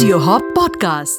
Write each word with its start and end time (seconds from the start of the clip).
Audio 0.00 0.18
Hop 0.18 0.42
Podcasts. 0.54 1.18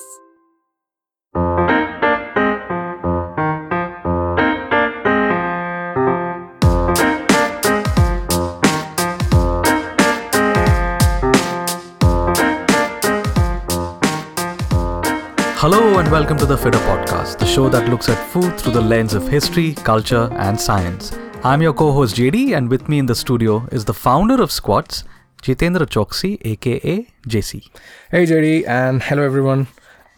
Hello 15.58 16.00
and 16.00 16.09
welcome 16.12 16.38
to 16.38 16.48
the 16.48 16.55
Fittr 16.55 16.72
Podcast, 16.72 17.38
the 17.38 17.45
show 17.45 17.70
that 17.70 17.88
looks 17.88 18.09
at 18.09 18.18
food 18.30 18.58
through 18.58 18.73
the 18.73 18.82
lens 18.82 19.13
of 19.13 19.27
history, 19.27 19.76
culture, 19.76 20.27
and 20.32 20.59
science. 20.59 21.16
I'm 21.44 21.62
your 21.62 21.73
co-host 21.73 22.16
JD, 22.16 22.58
and 22.58 22.68
with 22.68 22.90
me 22.90 22.98
in 22.98 23.05
the 23.05 23.13
studio 23.13 23.68
is 23.72 23.86
the 23.86 23.94
founder 23.94 24.41
of 24.41 24.52
Squats, 24.52 25.04
Jitendra 25.41 25.88
Chouksey, 25.88 26.38
aka 26.45 27.07
JC. 27.27 27.67
Hey 28.11 28.25
JD 28.25 28.67
and 28.67 29.02
hello 29.02 29.23
everyone. 29.23 29.67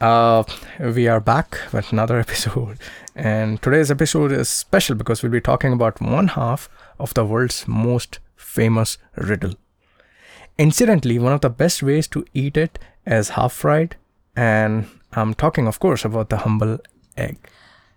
Uh, 0.02 0.44
we 0.82 1.08
are 1.08 1.22
back 1.22 1.60
with 1.72 1.94
another 1.94 2.20
episode, 2.26 2.78
and 3.16 3.62
today's 3.62 3.90
episode 3.90 4.34
is 4.34 4.50
special 4.50 4.96
because 4.96 5.24
we'll 5.24 5.32
be 5.32 5.40
talking 5.40 5.72
about 5.72 6.02
one 6.02 6.28
half 6.28 6.68
of 7.00 7.14
the 7.14 7.24
world's 7.24 7.66
most 7.70 8.20
famous 8.36 8.98
riddle. 9.16 9.54
Incidentally, 10.58 11.18
one 11.18 11.32
of 11.32 11.40
the 11.40 11.50
best 11.50 11.82
ways 11.82 12.06
to 12.10 12.26
eat 12.34 12.58
it 12.58 12.78
is 13.08 13.30
half 13.30 13.54
fried, 13.54 13.96
and 14.36 14.88
I'm 15.14 15.34
talking, 15.34 15.68
of 15.68 15.80
course, 15.80 16.04
about 16.04 16.32
the 16.32 16.40
humble 16.40 16.80
egg. 17.16 17.38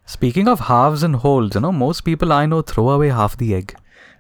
Speaking 0.05 0.47
of 0.47 0.61
halves 0.61 1.03
and 1.03 1.17
wholes, 1.17 1.57
you 1.57 1.61
know, 1.61 1.73
most 1.73 2.03
people 2.03 2.33
I 2.33 2.47
know 2.47 2.63
throw 2.63 2.89
away 2.91 3.09
half 3.09 3.37
the 3.37 3.53
egg. 3.53 3.75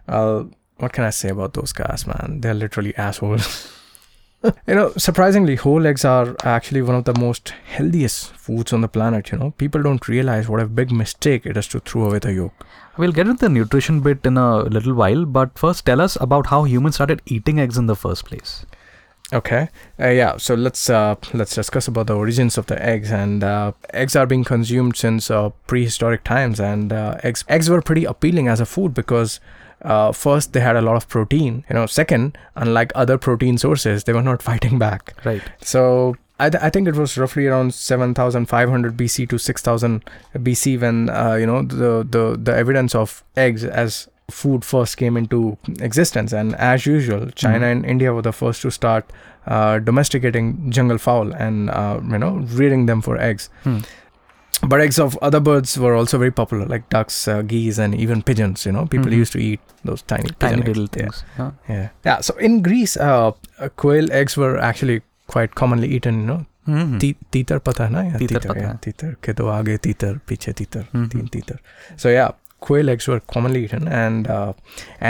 Uh, 0.08 0.46
what 0.78 0.92
can 0.92 1.04
I 1.04 1.10
say 1.10 1.30
about 1.30 1.54
those 1.54 1.72
guys, 1.72 2.06
man? 2.06 2.40
They're 2.40 2.54
literally 2.54 2.94
assholes. 2.96 3.72
you 4.44 4.74
know, 4.74 4.92
surprisingly, 4.96 5.56
whole 5.56 5.86
eggs 5.86 6.04
are 6.04 6.36
actually 6.44 6.82
one 6.82 6.94
of 6.94 7.04
the 7.04 7.18
most 7.18 7.50
healthiest 7.66 8.32
foods 8.32 8.72
on 8.72 8.82
the 8.82 8.88
planet. 8.88 9.32
You 9.32 9.38
know, 9.38 9.50
people 9.52 9.82
don't 9.82 10.06
realize 10.08 10.48
what 10.48 10.60
a 10.60 10.66
big 10.66 10.92
mistake 10.92 11.46
it 11.46 11.56
is 11.56 11.68
to 11.68 11.80
throw 11.80 12.04
away 12.04 12.18
the 12.18 12.32
yolk. 12.32 12.66
We'll 12.98 13.12
get 13.12 13.26
into 13.26 13.46
the 13.46 13.48
nutrition 13.48 14.00
bit 14.00 14.24
in 14.24 14.36
a 14.36 14.60
little 14.62 14.94
while, 14.94 15.24
but 15.24 15.58
first 15.58 15.84
tell 15.84 16.00
us 16.00 16.16
about 16.20 16.46
how 16.46 16.64
humans 16.64 16.96
started 16.96 17.22
eating 17.26 17.60
eggs 17.60 17.76
in 17.78 17.86
the 17.86 17.96
first 17.96 18.24
place. 18.24 18.64
Okay, 19.32 19.68
uh, 19.98 20.08
yeah. 20.08 20.36
So 20.36 20.54
let's 20.54 20.88
uh, 20.88 21.16
let's 21.34 21.54
discuss 21.54 21.88
about 21.88 22.06
the 22.06 22.14
origins 22.14 22.56
of 22.56 22.66
the 22.66 22.80
eggs. 22.80 23.10
And 23.10 23.42
uh, 23.42 23.72
eggs 23.92 24.14
are 24.14 24.26
being 24.26 24.44
consumed 24.44 24.96
since 24.96 25.30
uh, 25.32 25.50
prehistoric 25.66 26.22
times, 26.22 26.60
and 26.60 26.92
uh, 26.92 27.18
eggs 27.24 27.44
eggs 27.48 27.68
were 27.68 27.82
pretty 27.82 28.04
appealing 28.04 28.46
as 28.46 28.60
a 28.60 28.66
food 28.66 28.94
because 28.94 29.40
uh, 29.82 30.12
first 30.12 30.52
they 30.52 30.60
had 30.60 30.76
a 30.76 30.82
lot 30.82 30.96
of 30.96 31.08
protein. 31.08 31.64
You 31.70 31.74
know, 31.74 31.86
second, 31.86 32.36
unlike 32.56 32.92
other 32.94 33.18
protein 33.18 33.58
sources, 33.58 34.04
they 34.04 34.12
were 34.12 34.22
not 34.22 34.42
fighting 34.50 34.78
back. 34.78 35.14
Right. 35.24 35.42
So 35.60 36.16
I, 36.38 36.50
th- 36.50 36.62
I 36.62 36.70
think 36.70 36.86
it 36.88 36.94
was 36.96 37.16
roughly 37.16 37.46
around 37.46 37.72
7500 37.74 38.96
BC 38.96 39.28
to 39.30 39.38
6000 39.38 40.04
BC 40.36 40.80
when 40.80 41.08
uh, 41.10 41.34
you 41.34 41.46
know 41.46 41.62
the, 41.62 42.06
the 42.08 42.36
the 42.36 42.54
evidence 42.54 42.94
of 42.94 43.22
eggs 43.36 43.64
as 43.64 44.08
food 44.30 44.64
first 44.64 44.96
came 44.96 45.16
into 45.16 45.56
existence 45.80 46.32
and 46.32 46.54
as 46.56 46.84
usual 46.84 47.30
China 47.30 47.66
and 47.66 47.86
India 47.86 48.12
were 48.12 48.22
the 48.22 48.32
first 48.32 48.60
to 48.62 48.70
start 48.72 49.08
uh, 49.46 49.78
domesticating 49.78 50.68
jungle 50.70 50.98
fowl 50.98 51.32
and 51.32 51.70
uh, 51.70 52.00
you 52.10 52.18
know 52.18 52.38
rearing 52.52 52.86
them 52.86 53.00
for 53.00 53.16
eggs 53.18 53.48
Hmm 53.62 53.78
but 54.71 54.79
eggs 54.81 54.97
of 54.99 55.17
other 55.27 55.39
birds 55.39 55.77
were 55.83 55.93
also 55.99 56.17
very 56.23 56.31
popular 56.39 56.65
like 56.71 56.83
ducks 56.89 57.15
uh, 57.27 57.41
geese 57.41 57.77
and 57.79 57.95
even 57.95 58.21
pigeons 58.21 58.65
you 58.65 58.71
know 58.71 58.85
people 58.95 59.11
Mhm. 59.11 59.21
used 59.21 59.33
to 59.33 59.39
eat 59.39 59.59
those 59.89 60.03
tiny 60.11 60.29
Tiny 60.29 60.35
pigeon 60.41 60.59
eggs. 60.59 60.67
little 60.67 60.83
Yeah. 60.83 60.97
things. 60.97 61.23
Yeah. 61.37 61.51
Yeah. 61.69 61.87
Yeah. 62.09 62.19
So 62.27 62.35
in 62.49 62.61
Greece, 62.67 62.95
uh, 62.97 63.31
uh, 63.59 63.69
quail 63.83 64.11
eggs 64.19 64.37
were 64.43 64.51
actually 64.69 64.97
quite 65.35 65.55
commonly 65.61 65.89
eaten. 65.97 66.19
You 66.21 66.27
know, 66.27 66.39
Mhm. 66.67 66.99
Ti- 67.01 67.15
तीतर 67.33 67.57
पता 67.69 67.83
है 67.85 67.91
ना 67.91 68.01
या 68.03 68.17
तीतर 68.17 68.35
तीतर 68.39 68.49
पता 68.49 68.59
yeah, 68.61 68.69
है। 68.69 68.77
तीतर 68.83 69.15
के 69.23 69.33
तो 69.39 69.47
आगे 69.55 69.77
तीतर 69.87 70.19
पीछे 70.27 70.51
तीतर 70.61 70.85
Mhm. 70.95 71.09
तीन 71.11 71.27
तीतर 71.37 71.57
so 72.03 72.13
yeah 72.17 72.29
quail 72.67 72.89
eggs 72.93 73.07
were 73.11 73.19
commonly 73.33 73.63
eaten 73.67 73.87
and 73.99 74.27
uh, 74.33 74.53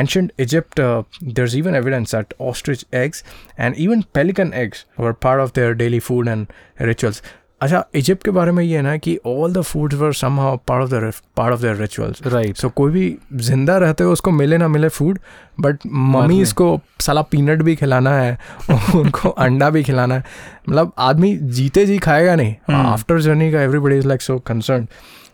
ancient 0.02 0.32
Egypt 0.46 0.80
uh, 0.84 1.04
there's 1.40 1.56
even 1.62 1.78
evidence 1.80 2.14
that 2.18 2.34
ostrich 2.52 2.86
eggs 3.00 3.22
and 3.66 3.82
even 3.88 4.04
pelican 4.20 4.54
eggs 4.64 4.86
were 5.06 5.14
part 5.28 5.42
of 5.46 5.52
their 5.60 5.74
daily 5.82 6.00
food 6.10 6.30
and 6.36 6.54
rituals 6.92 7.22
अच्छा 7.61 7.87
Egypt 7.95 8.25
के 8.25 8.31
बारे 8.31 8.53
में 8.53 8.65
ये 8.65 8.77
है 8.77 8.83
ना 8.83 8.97
कि 8.97 9.19
all 9.27 9.53
the 9.53 9.61
foods 9.61 9.97
were 9.97 10.13
somehow 10.13 10.57
part 10.57 10.83
of 10.83 10.91
the 10.91 11.13
part 11.37 11.55
of 11.55 11.61
their 11.63 11.77
rituals 11.77 12.27
right 12.27 12.57
so 12.57 12.69
कोई 12.69 12.93
भी 12.93 13.19
ज़िंदा 13.35 13.79
रहते 13.79 14.05
हो 14.05 14.13
उसको 14.13 14.31
मिले 14.31 14.59
ना 14.59 14.69
मिले 14.69 14.89
फ़ूड 14.89 15.19
बट 15.61 15.79
मम्मी 15.87 16.43
इसको 16.43 16.81
साला 17.01 17.23
पीनट 17.23 17.63
भी 17.63 17.77
खिलाना 17.77 18.11
है 18.11 18.39
उनको 18.95 19.29
अंडा 19.29 19.71
भी 19.71 19.83
खिलाना 19.83 20.15
है। 20.15 20.25
मतलब 20.69 20.93
आदमी 20.99 21.37
जीते 21.37 21.87
जी 21.87 21.99
खाएगा 21.99 22.35
नहीं. 22.35 22.57
आफ्टर 22.71 23.21
जर्नी 23.21 23.53
का 23.53 23.63
everybody 23.63 23.99
is 23.99 24.09
like 24.09 24.23
so 24.23 24.39
concern 24.39 24.89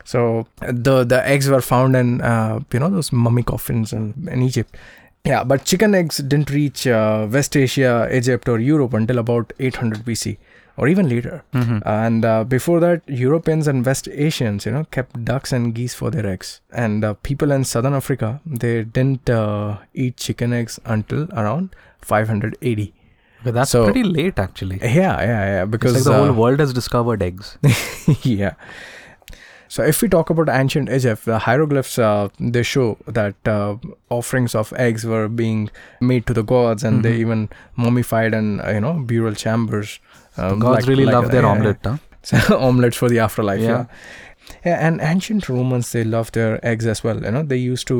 so 0.06 0.46
the 0.64 1.60
found 1.60 1.96
in 1.96 2.20
uh, 2.20 2.60
you 2.74 2.80
know 2.80 2.90
those 2.96 3.12
mummy 3.12 3.42
coffins 3.42 3.92
in, 3.92 4.28
in 4.32 4.42
Egypt. 4.42 4.76
Yeah 5.28 5.44
but 5.44 5.64
chicken 5.64 5.94
eggs 5.94 6.16
didn't 6.16 6.50
reach 6.50 6.86
uh, 6.86 7.28
West 7.32 7.56
Asia 7.56 8.08
Egypt 8.12 8.48
or 8.48 8.58
Europe 8.58 8.94
until 8.94 9.18
about 9.18 9.52
800 9.60 10.04
BC 10.04 10.36
or 10.82 10.88
even 10.92 11.08
later 11.14 11.34
Mhm. 11.60 11.76
and 11.94 12.24
uh, 12.32 12.36
before 12.54 12.78
that 12.84 13.10
europeans 13.24 13.68
and 13.72 13.88
west 13.90 14.08
asians 14.28 14.66
you 14.68 14.72
know 14.76 14.84
kept 14.96 15.18
ducks 15.30 15.52
and 15.58 15.74
geese 15.78 15.94
for 16.00 16.10
their 16.14 16.26
eggs 16.34 16.50
and 16.84 17.04
uh, 17.08 17.12
people 17.30 17.54
in 17.58 17.64
southern 17.74 17.96
africa 18.00 18.30
they 18.64 18.72
didn't 18.98 19.32
uh, 19.40 19.68
eat 20.06 20.16
chicken 20.28 20.56
eggs 20.60 20.78
until 20.96 21.22
around 21.42 21.76
580 22.12 22.88
Okay, 23.44 23.50
that's 23.54 23.72
So- 23.74 23.84
pretty 23.86 24.02
late 24.16 24.38
actually. 24.46 24.76
yeah 24.82 25.14
yeah 25.30 25.44
yeah 25.54 25.64
because 25.76 25.96
it's 25.96 26.06
like 26.06 26.14
the 26.16 26.18
uh, 26.18 26.26
whole 26.26 26.34
world 26.42 26.60
has 26.64 26.72
discovered 26.80 27.22
eggs. 27.28 27.48
yeah 28.40 28.52
so 29.74 29.82
if 29.90 30.00
we 30.02 30.08
talk 30.12 30.30
about 30.32 30.48
ancient 30.60 30.90
egypt 30.96 31.24
the 31.30 31.38
hieroglyphs 31.46 31.98
uh, 32.06 32.28
they 32.54 32.62
show 32.70 32.86
that 33.18 33.50
uh, 33.52 33.74
offerings 34.16 34.54
of 34.62 34.72
eggs 34.86 35.04
were 35.12 35.28
being 35.42 35.62
made 36.12 36.26
to 36.30 36.34
the 36.38 36.44
gods 36.54 36.84
and 36.88 37.04
they 37.06 37.12
Mhm. 37.14 37.22
even 37.24 37.40
mummified 37.84 38.34
in 38.40 38.48
uh, 38.60 38.70
you 38.76 38.82
know 38.86 38.94
burial 39.12 39.34
chambers 39.44 39.94
um, 40.36 40.58
Gods 40.64 40.76
like- 40.80 40.86
really 40.92 41.04
like 41.10 41.14
love 41.18 41.26
a- 41.26 41.32
their 41.36 41.42
yeah, 41.42 41.48
omelette, 41.54 41.86
huh? 41.90 41.96
So, 42.30 42.58
omelets 42.68 42.96
for 42.96 43.08
the 43.12 43.18
afterlife. 43.18 43.60
Yeah. 43.60 43.70
Yeah. 43.70 43.86
yeah. 44.70 44.86
and 44.88 45.00
ancient 45.12 45.48
Romans 45.48 45.90
they 45.92 46.04
loved 46.04 46.34
their 46.34 46.54
eggs 46.72 46.86
as 46.92 47.02
well. 47.04 47.18
You 47.24 47.32
know, 47.36 47.42
they 47.42 47.56
used 47.72 47.86
to 47.88 47.96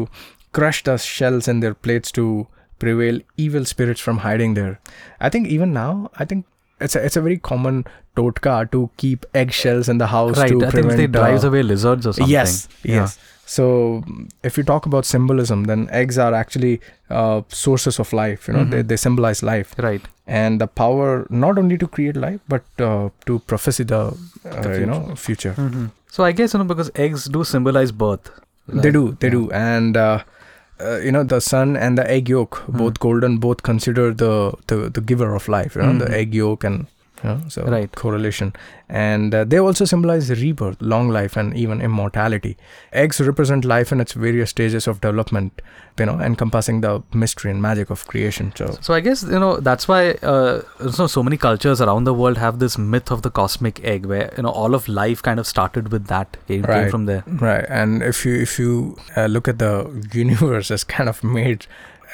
crush 0.59 0.79
the 0.85 0.97
shells 0.97 1.49
in 1.49 1.61
their 1.65 1.75
plates 1.75 2.13
to 2.13 2.47
prevail 2.85 3.19
evil 3.47 3.65
spirits 3.73 4.01
from 4.01 4.19
hiding 4.27 4.55
there. 4.55 4.79
I 5.21 5.29
think 5.29 5.49
even 5.57 5.73
now, 5.73 6.11
I 6.23 6.25
think 6.25 6.47
it's 6.87 6.97
a, 6.97 7.05
it's 7.07 7.17
a 7.17 7.23
very 7.27 7.39
common 7.51 7.85
totka 8.17 8.55
to 8.73 8.81
keep 9.03 9.25
eggshells 9.43 9.89
in 9.89 9.99
the 9.99 10.07
house 10.15 10.39
Right. 10.39 10.51
to 10.55 10.65
I 10.67 10.71
think 10.71 10.91
they 11.03 11.07
drives 11.07 11.45
uh, 11.45 11.49
away 11.49 11.63
lizards 11.63 12.07
or 12.07 12.13
something. 12.13 12.33
Yes, 12.33 12.69
Yeah. 12.83 12.97
yes. 13.03 13.19
So 13.55 13.65
if 14.49 14.57
you 14.59 14.63
talk 14.65 14.87
about 14.87 15.05
symbolism, 15.05 15.65
then 15.71 15.89
eggs 15.91 16.19
are 16.19 16.33
actually 16.35 16.81
uh, 17.11 17.43
sources 17.49 17.99
of 18.05 18.13
life. 18.19 18.47
You 18.49 18.55
know, 18.55 18.65
they 18.65 18.83
Mhm. 18.83 18.89
they 18.93 18.97
symbolize 19.07 19.43
life 19.49 19.75
Right. 19.87 20.07
and 20.43 20.61
the 20.65 20.69
power 20.83 21.09
not 21.47 21.59
only 21.63 21.77
to 21.83 21.89
create 21.97 22.17
life 22.27 22.41
but 22.55 22.85
uh, 22.91 23.09
to 23.31 23.39
prophesy 23.53 23.85
the, 23.95 24.01
uh, 24.05 24.63
The 24.69 24.79
you 24.85 24.87
know 24.93 25.01
future 25.27 25.55
Mhm. 25.65 25.91
So 26.17 26.25
I 26.29 26.33
guess 26.39 26.55
you 26.55 26.61
know 26.63 26.69
because 26.75 26.91
eggs 27.09 27.27
do 27.39 27.45
symbolize 27.57 27.93
birth. 28.05 28.31
they 28.83 28.91
do 28.95 29.01
they 29.23 29.29
Yeah. 29.29 29.37
do 29.37 29.51
and 29.61 29.97
uh, 30.91 30.99
you 31.07 31.13
know 31.17 31.23
the 31.35 31.41
sun 31.41 31.77
and 31.77 31.99
the 31.99 32.07
egg 32.17 32.29
yolk 32.29 32.59
Hmm. 32.67 32.79
both 32.83 32.99
golden 33.07 33.39
both 33.39 33.63
consider 33.63 34.07
the, 34.25 34.33
the 34.67 34.77
the 34.99 35.01
giver 35.13 35.31
of 35.35 35.49
life 35.49 35.77
you 35.77 35.83
know 35.83 35.99
the 36.05 36.11
Mhm. 36.11 36.19
egg 36.21 36.35
yolk 36.43 36.65
and 36.71 36.87
so 37.49 37.63
Right. 37.65 37.91
correlation 37.95 38.53
and 38.89 39.35
uh, 39.35 39.45
they 39.45 39.59
also 39.59 39.85
symbolize 39.85 40.31
rebirth 40.31 40.77
long 40.81 41.09
life 41.09 41.37
and 41.37 41.57
even 41.57 41.81
immortality 41.81 42.57
eggs 42.93 43.21
represent 43.21 43.65
life 43.65 43.93
in 43.93 44.01
its 44.01 44.13
various 44.13 44.51
stages 44.51 44.87
of 44.87 45.01
development 45.01 45.63
you 45.99 46.07
know 46.07 46.19
encompassing 46.21 46.81
the 46.81 47.03
mystery 47.15 47.51
and 47.51 47.63
magic 47.63 47.91
of 47.91 48.07
creation 48.09 48.53
so 48.57 48.67
So 48.81 48.95
I 48.95 49.01
guess 49.01 49.23
you 49.23 49.39
know 49.45 49.57
that's 49.69 49.87
why 49.89 50.01
uh, 50.33 50.63
so 50.91 51.07
so 51.07 51.23
many 51.23 51.37
cultures 51.37 51.81
around 51.81 52.05
the 52.05 52.15
world 52.15 52.39
have 52.39 52.59
this 52.59 52.77
myth 52.79 53.11
of 53.11 53.23
the 53.23 53.31
cosmic 53.31 53.83
egg, 53.85 54.07
where 54.07 54.33
you 54.37 54.43
know 54.43 54.51
all 54.51 54.75
of 54.75 54.89
life 54.89 55.23
kind 55.23 55.39
of 55.43 55.47
started 55.47 55.93
with 55.93 56.07
that. 56.13 56.37
It 56.49 56.49
came 56.49 56.63
Right. 56.75 56.91
from 56.91 57.05
there. 57.07 57.23
Right, 57.27 57.67
and 57.69 58.03
if 58.03 58.25
you 58.27 58.35
if 58.47 58.59
you 58.59 58.97
uh, 59.17 59.27
look 59.27 59.49
at 59.49 59.59
the 59.59 59.73
universe, 60.13 60.71
it's 60.71 60.85
kind 60.85 61.09
of 61.09 61.23
made 61.23 61.67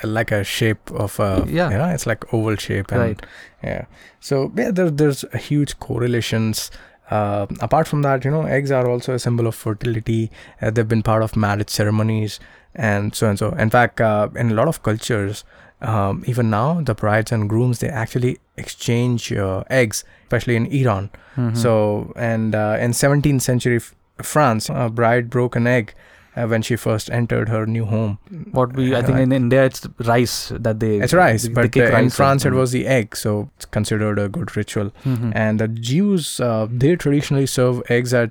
like 0.04 0.30
a 0.32 0.44
shape 0.44 0.90
of 0.92 1.18
a 1.20 1.44
Yeah. 1.48 1.70
you 1.70 1.78
know, 1.78 1.88
it's 1.88 2.06
like 2.06 2.32
oval 2.34 2.56
shape, 2.56 2.90
and 2.92 3.00
Right. 3.00 3.26
yeah. 3.62 3.84
So 4.20 4.52
yeah, 4.56 4.70
there, 4.70 4.90
there's 4.90 5.24
a 5.32 5.38
huge 5.38 5.78
correlations. 5.78 6.70
Uh, 7.10 7.46
apart 7.60 7.88
from 7.88 8.02
that, 8.02 8.24
you 8.24 8.30
know, 8.30 8.42
eggs 8.42 8.70
are 8.70 8.86
also 8.88 9.14
a 9.14 9.18
symbol 9.18 9.46
of 9.46 9.54
fertility. 9.54 10.30
Uh, 10.60 10.70
they've 10.70 10.86
been 10.88 11.02
part 11.02 11.22
of 11.22 11.36
marriage 11.36 11.70
ceremonies 11.70 12.38
and 12.74 13.14
so 13.14 13.28
and 13.28 13.38
so. 13.38 13.50
In 13.52 13.70
fact, 13.70 14.00
uh, 14.00 14.28
in 14.36 14.50
a 14.50 14.54
lot 14.54 14.68
of 14.68 14.82
cultures, 14.82 15.42
um, 15.80 16.22
even 16.26 16.50
now, 16.50 16.80
the 16.82 16.94
brides 16.94 17.32
and 17.32 17.48
grooms 17.48 17.78
they 17.78 17.88
actually 17.88 18.36
exchange 18.58 19.32
uh, 19.32 19.64
eggs, 19.70 20.04
especially 20.24 20.56
in 20.56 20.66
Iran. 20.66 21.08
Mhm. 21.36 21.56
So, 21.56 22.12
and 22.16 22.54
uh, 22.54 22.76
in 22.78 22.92
17th 22.92 23.40
century 23.42 23.76
F- 23.76 23.94
France, 24.22 24.68
a 24.68 24.90
bride 24.90 25.30
broke 25.30 25.56
an 25.56 25.66
egg 25.66 25.94
uh, 26.38 26.46
when 26.46 26.62
she 26.62 26.76
first 26.76 27.10
entered 27.10 27.48
her 27.48 27.66
new 27.66 27.84
home. 27.84 28.18
What 28.52 28.74
we 28.80 28.94
I 28.94 29.02
think 29.02 29.18
in 29.18 29.32
India 29.32 29.64
it's 29.64 29.86
rice 30.10 30.52
that 30.68 30.80
they 30.80 30.96
It's 30.98 31.12
rice, 31.12 31.44
they, 31.44 31.52
but 31.60 31.72
they 31.72 31.82
uh, 31.84 31.88
in 31.88 31.94
rice 32.04 32.16
France 32.16 32.44
it 32.44 32.52
was 32.52 32.72
the 32.72 32.86
egg, 32.86 33.16
so 33.16 33.50
it's 33.56 33.66
considered 33.78 34.18
a 34.18 34.28
good 34.28 34.56
ritual. 34.56 34.92
Mhm. 35.04 35.32
And 35.34 35.60
the 35.60 35.68
Jews, 35.68 36.40
uh, 36.40 36.66
they 36.70 36.96
traditionally 36.96 37.46
serve 37.46 37.82
eggs 37.88 38.14
at 38.14 38.30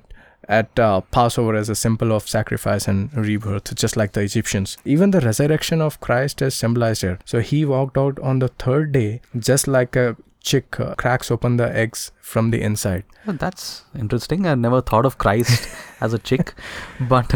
at 0.56 0.78
uh, 0.82 1.00
Passover 1.14 1.54
as 1.54 1.68
a 1.68 1.74
symbol 1.74 2.12
of 2.12 2.26
sacrifice 2.26 2.88
and 2.88 3.14
rebirth, 3.14 3.74
just 3.74 3.98
like 4.02 4.12
the 4.12 4.22
Egyptians. 4.22 4.78
Even 4.84 5.10
the 5.10 5.20
resurrection 5.20 5.82
of 5.86 6.00
Christ 6.00 6.40
is 6.40 6.54
symbolized 6.54 7.02
here. 7.02 7.18
So 7.26 7.40
he 7.40 7.64
walked 7.66 7.98
out 7.98 8.18
on 8.20 8.38
the 8.38 8.48
third 8.48 8.92
day, 8.92 9.20
just 9.50 9.68
like 9.68 9.94
a 9.94 10.16
chick 10.40 10.78
uh, 10.80 10.94
cracks 10.94 11.30
open 11.30 11.56
the 11.56 11.74
eggs 11.76 12.12
from 12.20 12.50
the 12.50 12.60
inside. 12.62 13.04
Well, 13.26 13.36
that's 13.36 13.84
interesting. 13.98 14.46
I 14.46 14.54
never 14.54 14.80
thought 14.80 15.06
of 15.06 15.18
Christ 15.18 15.68
as 16.00 16.12
a 16.12 16.18
chick, 16.18 16.54
but 17.00 17.32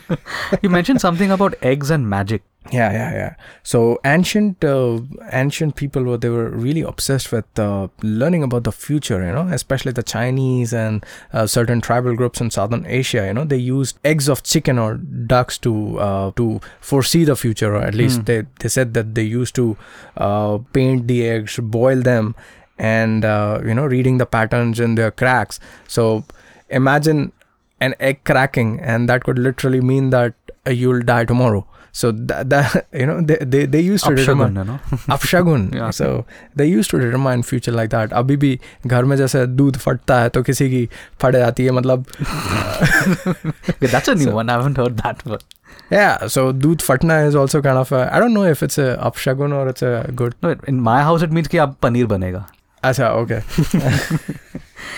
you 0.62 0.70
mentioned 0.70 1.00
something 1.00 1.30
about 1.30 1.54
eggs 1.62 1.90
and 1.90 2.08
magic. 2.08 2.42
Yeah, 2.72 2.90
yeah, 2.92 3.12
yeah. 3.14 3.34
So 3.62 4.00
ancient, 4.04 4.64
uh, 4.64 5.00
ancient 5.32 5.76
people 5.76 6.02
were 6.02 6.16
they 6.16 6.28
were 6.28 6.48
really 6.50 6.80
obsessed 6.80 7.30
with 7.30 7.44
uh, 7.58 7.88
learning 8.02 8.42
about 8.42 8.64
the 8.64 8.72
future. 8.72 9.24
You 9.24 9.32
know, 9.32 9.46
especially 9.48 9.92
the 9.92 10.02
Chinese 10.02 10.72
and 10.72 11.04
uh, 11.32 11.46
certain 11.46 11.80
tribal 11.80 12.16
groups 12.16 12.40
in 12.40 12.50
southern 12.50 12.84
Asia. 12.86 13.26
You 13.26 13.34
know, 13.34 13.44
they 13.44 13.56
used 13.58 13.98
eggs 14.04 14.28
of 14.28 14.42
chicken 14.42 14.78
or 14.78 14.94
ducks 14.96 15.58
to 15.58 15.98
uh, 16.00 16.30
to 16.36 16.60
foresee 16.80 17.24
the 17.24 17.36
future, 17.36 17.74
or 17.76 17.82
at 17.82 17.94
least 17.94 18.18
Hmm. 18.20 18.24
they 18.24 18.42
they 18.60 18.68
said 18.68 18.94
that 18.94 19.14
they 19.14 19.22
used 19.22 19.54
to 19.56 19.76
uh, 20.16 20.58
paint 20.72 21.06
the 21.06 21.24
eggs, 21.28 21.58
boil 21.62 22.02
them, 22.02 22.34
and 22.78 23.24
uh, 23.24 23.60
you 23.64 23.74
know, 23.74 23.86
reading 23.86 24.18
the 24.18 24.26
patterns 24.26 24.80
in 24.80 24.94
their 24.96 25.10
cracks. 25.12 25.60
So 25.86 26.24
imagine 26.68 27.32
an 27.80 27.94
egg 28.00 28.24
cracking, 28.24 28.80
and 28.80 29.08
that 29.08 29.24
could 29.24 29.38
literally 29.38 29.80
mean 29.80 30.10
that 30.10 30.34
uh, 30.66 30.70
you'll 30.70 31.02
die 31.02 31.24
tomorrow. 31.24 31.66
So 31.98 32.08
that, 32.30 32.48
that 32.52 32.72
you 33.00 33.04
know 33.10 33.14
they, 33.28 33.36
they, 33.52 33.60
they 33.74 33.80
used 33.80 34.04
to 34.04 34.10
Upshagun, 34.10 34.16
determine 34.16 34.56
you 34.60 34.64
know. 34.70 34.78
अपशगुन 35.14 35.62
Yeah. 35.76 35.90
so 35.98 36.08
they 36.60 36.66
used 36.70 36.90
to 36.94 36.98
determine 37.02 37.44
future 37.50 37.72
like 37.76 37.90
that 37.94 38.12
अभी 38.22 38.36
भी 38.42 38.50
घर 38.86 39.04
में 39.12 39.16
जैसे 39.16 39.44
दूध 39.60 39.76
फटता 39.84 40.18
है 40.20 40.28
तो 40.36 40.42
किसी 40.48 40.68
की 40.70 40.88
फट 41.22 41.36
जाती 41.36 41.64
है 41.64 41.70
मतलब 41.78 42.04
that's 43.94 44.08
a 44.08 44.14
new 44.14 44.24
So- 44.30 44.34
one. 44.40 44.50
I 44.50 44.58
haven't 44.58 44.76
heard 44.82 44.98
that 45.04 45.24
one. 45.34 45.46
yeah 45.92 46.26
so 46.34 46.44
दूध 46.64 46.80
फटना 46.90 47.16
is 47.30 47.34
also 47.44 47.60
kind 47.68 47.78
of 47.78 47.92
a, 47.92 48.02
I 48.14 48.20
don't 48.24 48.34
know 48.34 48.44
if 48.52 48.62
it's 48.68 48.78
a 48.78 48.88
अपशगुन 49.08 49.52
or 49.60 49.64
it's 49.72 49.82
a 49.82 49.94
good 50.22 50.34
No, 50.42 50.54
in 50.74 50.80
my 50.90 50.98
house 51.08 51.22
it 51.28 51.32
means 51.38 51.48
कि 51.48 51.58
अब 51.66 51.74
पनीर 51.82 52.06
बनेगा. 52.12 52.46
Acha, 52.86 53.06
okay. 53.22 53.42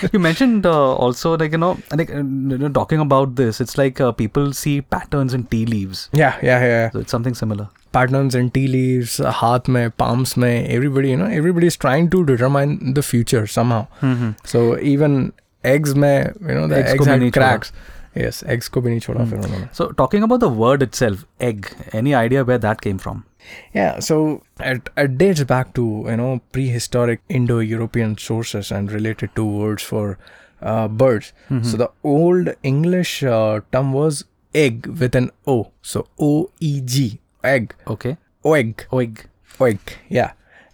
you 0.13 0.19
mentioned 0.19 0.65
uh, 0.65 0.95
also 0.95 1.37
like 1.37 1.51
you 1.51 1.57
know 1.57 1.77
like 1.91 2.09
uh, 2.09 2.17
you 2.17 2.57
know, 2.57 2.69
talking 2.69 2.99
about 2.99 3.35
this. 3.35 3.61
It's 3.61 3.77
like 3.77 3.99
uh, 3.99 4.11
people 4.11 4.53
see 4.53 4.81
patterns 4.81 5.33
in 5.33 5.45
tea 5.45 5.65
leaves. 5.65 6.09
Yeah, 6.13 6.37
yeah, 6.41 6.59
yeah. 6.59 6.89
So 6.91 6.99
it's 6.99 7.11
something 7.11 7.33
similar. 7.33 7.69
Patterns 7.91 8.35
in 8.35 8.51
tea 8.51 8.67
leaves, 8.67 9.19
uh, 9.19 9.31
heart, 9.31 9.67
mein, 9.67 9.91
palms 9.91 10.35
mein. 10.37 10.65
Everybody, 10.67 11.11
you 11.11 11.17
know, 11.17 11.25
everybody 11.25 11.67
is 11.67 11.77
trying 11.77 12.09
to 12.11 12.25
determine 12.25 12.93
the 12.93 13.01
future 13.01 13.47
somehow. 13.47 13.87
Mm-hmm. 14.01 14.31
So 14.45 14.77
even 14.79 15.33
eggs 15.63 15.95
mein, 15.95 16.35
you 16.41 16.53
know, 16.53 16.67
the 16.67 16.77
eggs, 16.77 16.93
eggs 16.93 17.05
had 17.05 17.33
cracks. 17.33 17.71
Yes, 18.15 18.43
eggs 18.43 18.69
ko 18.69 18.81
bhi 18.81 18.93
nahi 18.93 19.07
choda 19.07 19.25
mm. 19.25 19.73
So 19.79 19.91
talking 20.03 20.23
about 20.23 20.39
the 20.39 20.49
word 20.49 20.83
itself, 20.83 21.25
egg. 21.39 21.73
Any 21.93 22.15
idea 22.15 22.43
where 22.43 22.57
that 22.67 22.81
came 22.81 22.97
from? 22.97 23.25
Yeah, 23.73 23.99
so 23.99 24.43
it, 24.59 24.89
it 24.97 25.17
dates 25.17 25.43
back 25.43 25.73
to 25.73 26.05
you 26.07 26.17
know 26.17 26.41
prehistoric 26.51 27.21
Indo-European 27.29 28.17
sources 28.17 28.71
and 28.71 28.91
related 28.91 29.35
to 29.35 29.45
words 29.45 29.83
for 29.83 30.17
uh, 30.61 30.87
birds. 30.87 31.33
Mhm. 31.49 31.65
So 31.65 31.77
the 31.77 31.91
old 32.03 32.49
English 32.63 33.23
uh, 33.23 33.61
term 33.71 33.93
was 33.93 34.25
egg 34.53 34.87
with 34.87 35.15
an 35.15 35.31
O, 35.47 35.71
so 35.81 36.07
O 36.19 36.49
E 36.59 36.81
G, 36.81 37.19
egg, 37.43 37.75
okay 37.87 38.17
oeg, 38.43 38.85
egg 38.93 39.25
oeg, 39.59 39.79
yeah, 40.09 40.31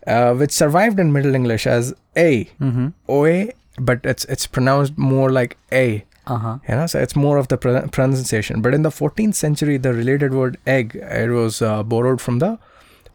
uh, 0.07 0.33
which 0.33 0.51
survived 0.51 0.99
in 0.99 1.11
Middle 1.11 1.35
English 1.35 1.67
as 1.67 1.93
a, 2.15 2.45
mm-hmm. 2.59 2.87
oe, 3.09 3.49
but 3.79 3.99
it's 4.03 4.25
it's 4.25 4.47
pronounced 4.47 4.97
more 4.97 5.31
like 5.31 5.57
a. 5.71 6.05
uh-huh 6.27 6.57
You 6.67 6.75
know, 6.75 6.87
so 6.87 6.99
it's 6.99 7.15
more 7.15 7.37
of 7.37 7.47
the 7.47 7.57
pronunciation. 7.57 8.61
But 8.61 8.73
in 8.73 8.81
the 8.81 8.89
14th 8.89 9.35
century, 9.35 9.77
the 9.77 9.93
related 9.93 10.33
word 10.33 10.57
egg 10.65 10.95
it 10.95 11.29
was 11.29 11.61
uh, 11.61 11.83
borrowed 11.83 12.21
from 12.21 12.39
the 12.39 12.57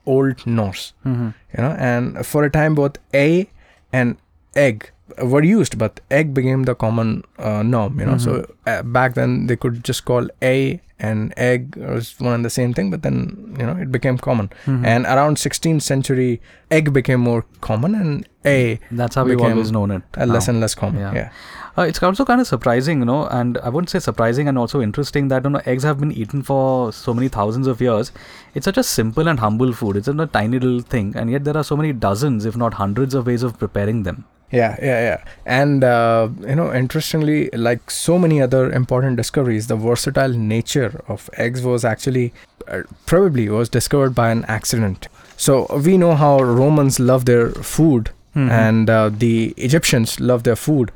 Old 0.07 0.47
Norse. 0.47 0.93
mm-hmm. 1.05 1.31
You 1.57 1.63
know, 1.63 1.77
and 1.79 2.27
for 2.27 2.45
a 2.45 2.51
time 2.51 2.75
both 2.75 2.97
a 3.15 3.49
and 3.93 4.17
egg 4.55 4.91
were 5.19 5.43
used, 5.43 5.79
but 5.79 6.01
egg 6.11 6.35
became 6.35 6.65
the 6.65 6.75
common 6.75 7.25
uh, 7.39 7.63
norm. 7.63 7.99
You 8.01 8.07
know, 8.07 8.19
so 8.19 8.47
uh, 8.67 8.83
back 8.83 9.15
then 9.15 9.47
they 9.47 9.57
could 9.57 9.85
just 9.85 10.05
call 10.05 10.29
a 10.43 10.81
and 10.99 11.33
egg 11.39 11.77
was 11.77 12.15
one 12.21 12.35
and 12.35 12.45
the 12.45 12.51
same 12.51 12.75
thing, 12.75 12.91
but 12.91 13.03
then 13.03 13.57
you 13.59 13.67
know 13.67 13.73
it 13.73 13.91
became 13.91 14.19
common. 14.19 14.51
Mhm. 14.67 14.85
And 14.85 15.07
around 15.07 15.39
16th 15.39 15.83
century, 15.83 16.41
egg 16.71 16.93
became 16.93 17.21
more 17.21 17.45
common, 17.61 17.95
and 17.95 18.29
a 18.45 18.79
that's 18.91 19.15
how 19.15 19.25
we've 19.25 19.37
became 19.39 19.53
always 19.53 19.73
known 19.73 19.91
it 19.91 20.03
uh, 20.17 20.25
now. 20.27 20.35
less 20.35 20.49
and 20.49 20.61
less 20.61 20.75
common. 20.75 21.01
Yeah. 21.01 21.15
yeah. 21.15 21.31
Uh, 21.79 21.83
it's 21.83 22.03
also 22.03 22.25
kind 22.25 22.41
of 22.41 22.47
surprising, 22.47 22.99
you 22.99 23.05
know, 23.05 23.27
and 23.29 23.57
I 23.59 23.69
wouldn't 23.69 23.91
say 23.91 24.01
surprising 24.01 24.49
and 24.49 24.59
also 24.59 24.81
interesting 24.83 25.29
that 25.29 25.45
you 25.45 25.51
know 25.51 25.63
eggs 25.65 25.85
have 25.85 26.01
been 26.01 26.13
eaten 26.13 26.43
for 26.43 26.93
so 26.93 27.15
many 27.15 27.29
thousands 27.29 27.67
of 27.67 27.81
years. 27.81 28.13
It's 28.55 28.65
such 28.65 28.77
a 28.77 28.83
simple 28.83 29.29
and 29.29 29.39
humble 29.41 29.73
food. 29.73 29.97
It's 29.97 30.09
a 30.09 30.27
tiny 30.27 30.59
little 30.59 30.81
thing, 30.81 31.15
and 31.17 31.31
yet 31.31 31.45
there 31.45 31.57
are 31.57 31.65
so 31.65 31.77
many 31.77 31.93
dozens, 31.93 32.45
if 32.45 32.57
not 32.57 32.75
hundreds, 32.75 33.15
of 33.15 33.27
ways 33.27 33.43
of 33.43 33.59
preparing 33.59 34.03
them. 34.03 34.25
Yeah, 34.51 34.77
yeah, 34.83 35.01
yeah. 35.01 35.25
And, 35.47 35.85
uh, 35.85 36.29
you 36.41 36.57
know, 36.57 36.73
interestingly, 36.75 37.51
like 37.51 37.89
so 37.91 38.19
many 38.19 38.43
other 38.43 38.71
important 38.73 39.17
discoveries, 39.17 39.69
the 39.69 39.77
versatile 39.77 40.31
nature 40.33 41.03
of 41.07 41.31
eggs 41.37 41.63
was 41.63 41.85
actually 41.85 42.33
uh, 42.67 42.83
probably 43.07 43.49
was 43.49 43.69
discovered 43.69 44.11
by 44.15 44.31
an 44.31 44.45
accident. 44.47 45.07
So 45.37 45.67
we 45.85 45.97
know 45.97 46.15
how 46.17 46.41
Romans 46.43 46.99
love 47.01 47.25
their 47.27 47.51
food 47.51 48.11
Mhm. 48.37 48.51
and 48.51 48.91
uh, 48.91 49.09
the 49.09 49.55
Egyptians 49.57 50.21
love 50.21 50.43
their 50.45 50.55
food. 50.57 50.93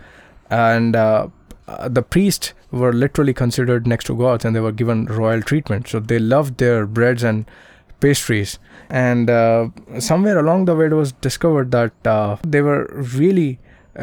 And 0.51 0.95
uh, 0.95 1.29
uh, 1.67 1.89
the 1.89 2.03
priests 2.03 2.53
were 2.71 2.93
literally 2.93 3.33
considered 3.35 3.87
next 3.89 4.05
to 4.07 4.17
gods 4.17 4.45
and 4.45 4.55
they 4.55 4.61
were 4.61 4.71
given 4.73 5.07
royal 5.07 5.43
treatment. 5.43 5.89
So 5.89 5.99
they 6.01 6.19
loved 6.21 6.59
their 6.59 6.87
breads 6.87 7.23
and 7.25 7.45
pastries. 8.05 8.59
And 8.91 9.31
uh, 9.31 9.69
somewhere 10.11 10.39
along 10.45 10.65
the 10.71 10.77
way, 10.77 10.87
it 10.93 10.97
was 11.03 11.13
discovered 11.29 11.71
that 11.81 12.13
uh, 12.15 12.37
they 12.57 12.63
were 12.71 12.81
really 13.17 13.51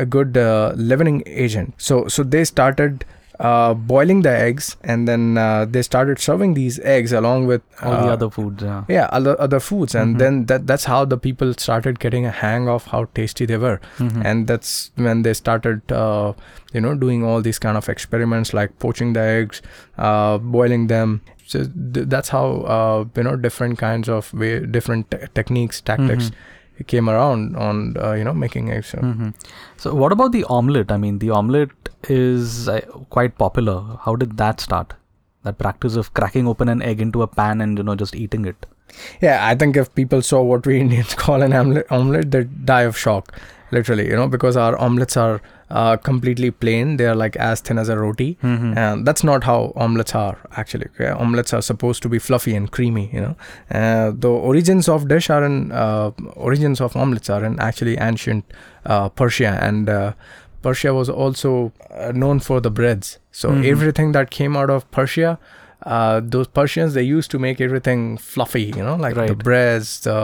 a 0.04 0.06
good 0.18 0.38
uh, 0.38 0.74
leavening 0.92 1.24
agent. 1.48 1.74
So, 1.90 2.08
so 2.18 2.24
they 2.36 2.44
started 2.46 3.06
uh, 3.50 3.74
boiling 3.92 4.20
the 4.26 4.30
eggs, 4.48 4.66
and 4.84 5.08
then 5.12 5.24
uh, 5.44 5.66
they 5.76 5.82
started 5.86 6.20
serving 6.26 6.54
these 6.58 6.76
eggs 6.96 7.12
along 7.20 7.48
with 7.52 7.64
all 7.82 7.94
the 8.02 8.10
uh, 8.10 8.14
other 8.16 8.30
foods. 8.36 8.62
Yeah. 8.68 8.84
yeah 8.96 9.08
other 9.20 9.34
other 9.46 9.60
foods, 9.68 9.96
and 10.02 10.16
Mhm. 10.16 10.20
then 10.24 10.38
that 10.52 10.68
that's 10.72 10.86
how 10.92 11.00
the 11.14 11.18
people 11.24 11.54
started 11.64 11.98
getting 12.06 12.28
a 12.32 12.34
hang 12.42 12.68
of 12.76 12.86
how 12.94 13.02
tasty 13.20 13.48
they 13.54 13.58
were 13.66 13.80
Mhm. 13.98 14.22
and 14.32 14.46
that's 14.54 14.76
when 15.08 15.24
they 15.30 15.34
started 15.42 15.96
uh, 16.04 16.34
you 16.78 16.82
know 16.88 16.94
doing 17.06 17.26
all 17.32 17.42
these 17.50 17.58
kind 17.68 17.82
of 17.84 17.90
experiments 17.96 18.54
like 18.62 18.78
poaching 18.86 19.14
the 19.20 19.26
eggs 19.40 19.64
uh, 19.98 20.38
boiling 20.60 20.86
them 20.94 21.20
so 21.52 21.62
th- 21.98 22.08
that's 22.16 22.30
how 22.38 22.46
uh, 22.78 23.04
you 23.20 23.24
know 23.28 23.36
different 23.46 23.80
kinds 23.84 24.10
of 24.18 24.34
way 24.44 24.50
different 24.80 25.10
te- 25.14 25.30
techniques 25.40 25.82
tactics 25.92 26.30
Mhm. 26.32 26.88
came 26.92 27.10
around 27.14 27.56
on 27.68 27.82
uh, 28.06 28.14
you 28.20 28.26
know 28.28 28.34
making 28.44 28.70
eggs 28.76 28.88
so. 28.96 29.00
Mhm. 29.10 29.34
So, 29.86 29.94
what 30.04 30.12
about 30.18 30.32
the 30.38 30.44
omelette? 30.60 30.92
I 30.96 30.98
mean, 31.06 31.20
the 31.24 31.30
omelette 31.40 31.90
is 32.20 32.56
uh, 32.76 32.80
quite 33.18 33.38
popular. 33.44 33.76
How 34.06 34.16
did 34.24 34.38
that 34.44 34.60
start? 34.68 34.94
That 35.48 35.58
practice 35.64 35.96
of 36.04 36.14
cracking 36.20 36.48
open 36.54 36.70
an 36.76 36.82
egg 36.92 37.00
into 37.08 37.22
a 37.26 37.28
pan 37.42 37.62
and 37.66 37.78
you 37.84 37.86
know 37.90 37.96
just 38.06 38.16
eating 38.26 38.46
it. 38.54 38.66
yeah 39.26 39.36
i 39.50 39.52
think 39.60 39.78
if 39.82 39.86
people 39.98 40.24
saw 40.30 40.40
what 40.48 40.66
we 40.70 40.74
indians 40.86 41.12
call 41.20 41.44
an 41.46 41.54
omelette, 41.60 41.92
omelette 41.98 42.26
they'd 42.34 42.50
die 42.72 42.82
of 42.88 42.98
shock 43.04 43.30
literally 43.78 44.06
you 44.10 44.18
know 44.22 44.26
because 44.34 44.58
our 44.64 44.74
omelets 44.88 45.16
are 45.22 45.36
uh, 45.80 45.96
completely 46.10 46.50
plain 46.52 46.98
they 46.98 47.06
are 47.12 47.16
like 47.24 47.36
as 47.50 47.62
thin 47.62 47.78
as 47.84 47.90
a 47.90 47.98
roti 47.98 48.28
Mhm. 48.44 48.78
and 48.84 49.08
that's 49.08 49.24
not 49.30 49.44
how 49.50 49.60
omelets 49.86 50.14
are 50.24 50.38
actually 50.62 50.88
okay? 50.94 51.10
omelets 51.26 51.54
are 51.58 51.62
supposed 51.62 52.02
to 52.04 52.10
be 52.10 52.20
fluffy 52.28 52.56
and 52.60 52.72
creamy 52.72 53.06
you 53.14 53.22
know 53.26 53.36
uh, 53.80 54.12
the 54.26 54.30
origins 54.52 54.90
of 54.96 55.08
dish 55.14 55.30
are 55.30 55.44
in 55.50 55.72
uh, 55.72 56.12
origins 56.36 56.82
of 56.82 56.96
omelets 57.06 57.30
are 57.30 57.44
in 57.50 57.60
actually 57.70 57.98
ancient 58.10 58.44
uh, 58.86 59.08
persia 59.10 59.58
and 59.70 59.90
uh, 59.90 60.12
persia 60.62 60.94
was 60.94 61.10
also 61.10 61.72
uh, 61.90 62.12
known 62.24 62.40
for 62.40 62.60
the 62.62 62.72
breads 62.82 63.18
so 63.32 63.50
Mhm. 63.50 63.66
everything 63.74 64.12
that 64.20 64.30
came 64.40 64.56
out 64.64 64.70
of 64.70 64.90
persia 65.00 65.38
uh, 65.84 66.22
those 66.34 66.48
persians 66.48 66.94
they 66.94 67.02
used 67.18 67.32
to 67.32 67.40
make 67.40 67.60
everything 67.68 68.02
fluffy 68.18 68.66
you 68.78 68.84
know 68.88 68.96
like 69.06 69.16
the 69.32 69.36
breads 69.50 70.00
the 70.02 70.20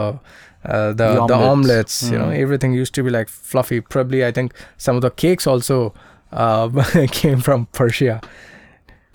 uh, 0.64 0.88
the, 0.92 0.94
The 0.94 1.26
the 1.26 1.34
omelets. 1.34 1.52
omelets, 1.52 2.02
you 2.10 2.18
know 2.18 2.26
Mm. 2.30 2.42
everything 2.42 2.72
used 2.72 2.94
to 2.94 3.02
be 3.02 3.10
like 3.10 3.28
fluffy 3.28 3.80
probably 3.80 4.24
i 4.24 4.32
think 4.32 4.52
some 4.76 4.96
of 4.96 5.02
the 5.02 5.10
cakes 5.10 5.46
also 5.46 5.94
uh, 6.32 6.68
came 7.20 7.40
from 7.40 7.66
persia 7.72 8.20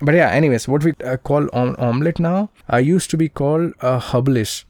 but 0.01 0.15
yeah 0.15 0.29
anyways 0.31 0.67
what 0.67 0.83
we 0.83 0.93
uh, 1.05 1.17
call 1.17 1.47
om- 1.53 1.75
omelette 1.77 2.19
now 2.19 2.50
uh, 2.71 2.77
used 2.77 3.09
to 3.12 3.17
be 3.17 3.27
called 3.29 3.73
uh, 3.81 4.00
herbalish 4.00 4.63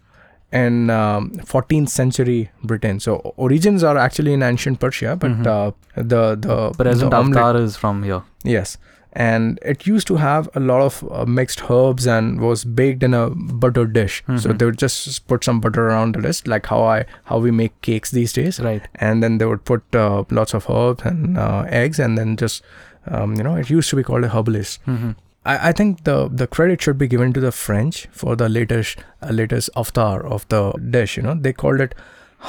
in 0.52 0.90
um, 0.90 1.32
14th 1.52 1.90
century 1.90 2.50
britain 2.64 3.00
so 3.00 3.16
origins 3.38 3.84
are 3.84 3.98
actually 3.98 4.34
in 4.34 4.44
ancient 4.44 4.80
persia 4.80 5.16
but 5.16 5.32
Mhm. 5.32 5.48
uh, 5.48 5.72
the 5.96 6.36
the 6.48 6.58
Present 6.84 7.12
the 7.12 7.18
avatar 7.18 7.56
is 7.62 7.76
from 7.78 8.04
here. 8.04 8.22
yes 8.44 8.78
and 9.16 9.60
it 9.62 9.86
used 9.88 10.08
to 10.08 10.16
have 10.16 10.50
a 10.56 10.60
lot 10.60 10.82
of 10.82 10.96
uh, 11.12 11.26
mixed 11.26 11.64
herbs 11.70 12.06
and 12.08 12.42
was 12.42 12.64
baked 12.66 13.04
in 13.04 13.14
a 13.14 13.30
butter 13.66 13.86
dish. 13.86 14.24
So 14.28 14.50
Mhm. 14.50 14.58
they 14.60 14.66
would 14.66 14.78
just 14.84 15.28
put 15.28 15.44
some 15.50 15.60
butter 15.66 15.88
around 15.88 16.16
the 16.16 16.22
dish, 16.28 16.42
like 16.54 16.66
how 16.76 16.84
I 16.84 17.06
how 17.32 17.38
we 17.40 17.52
make 17.52 17.76
cakes 17.90 18.12
these 18.12 18.34
days, 18.34 18.60
Right. 18.60 18.88
and 18.96 19.22
then 19.24 19.38
they 19.38 19.46
would 19.46 19.64
put 19.66 19.84
uh, 20.06 20.24
lots 20.40 20.54
of 20.62 20.70
herbs 20.70 21.04
and 21.12 21.38
uh, 21.38 21.66
eggs, 21.82 22.00
and 22.00 22.18
then 22.18 22.36
just 22.46 22.64
um, 23.08 23.36
you 23.36 23.44
know 23.44 23.56
it 23.56 23.70
used 23.70 23.90
to 23.92 23.96
be 24.02 24.04
called 24.04 24.24
a 24.24 24.30
herbalist. 24.30 24.80
Mm-hmm. 24.88 25.12
I, 25.46 25.70
I 25.70 25.72
think 25.74 26.04
the 26.10 26.18
the 26.42 26.48
credit 26.48 26.82
should 26.82 26.98
be 26.98 27.08
given 27.14 27.34
to 27.34 27.42
the 27.46 27.52
French 27.52 28.08
for 28.12 28.36
the 28.36 28.50
latest 28.50 28.98
uh, 29.22 29.32
latest 29.42 29.70
avatar 29.84 30.26
of 30.38 30.48
the 30.56 30.62
dish. 30.98 31.18
You 31.18 31.24
know, 31.24 31.36
they 31.48 31.54
called 31.54 31.82
it 31.88 31.94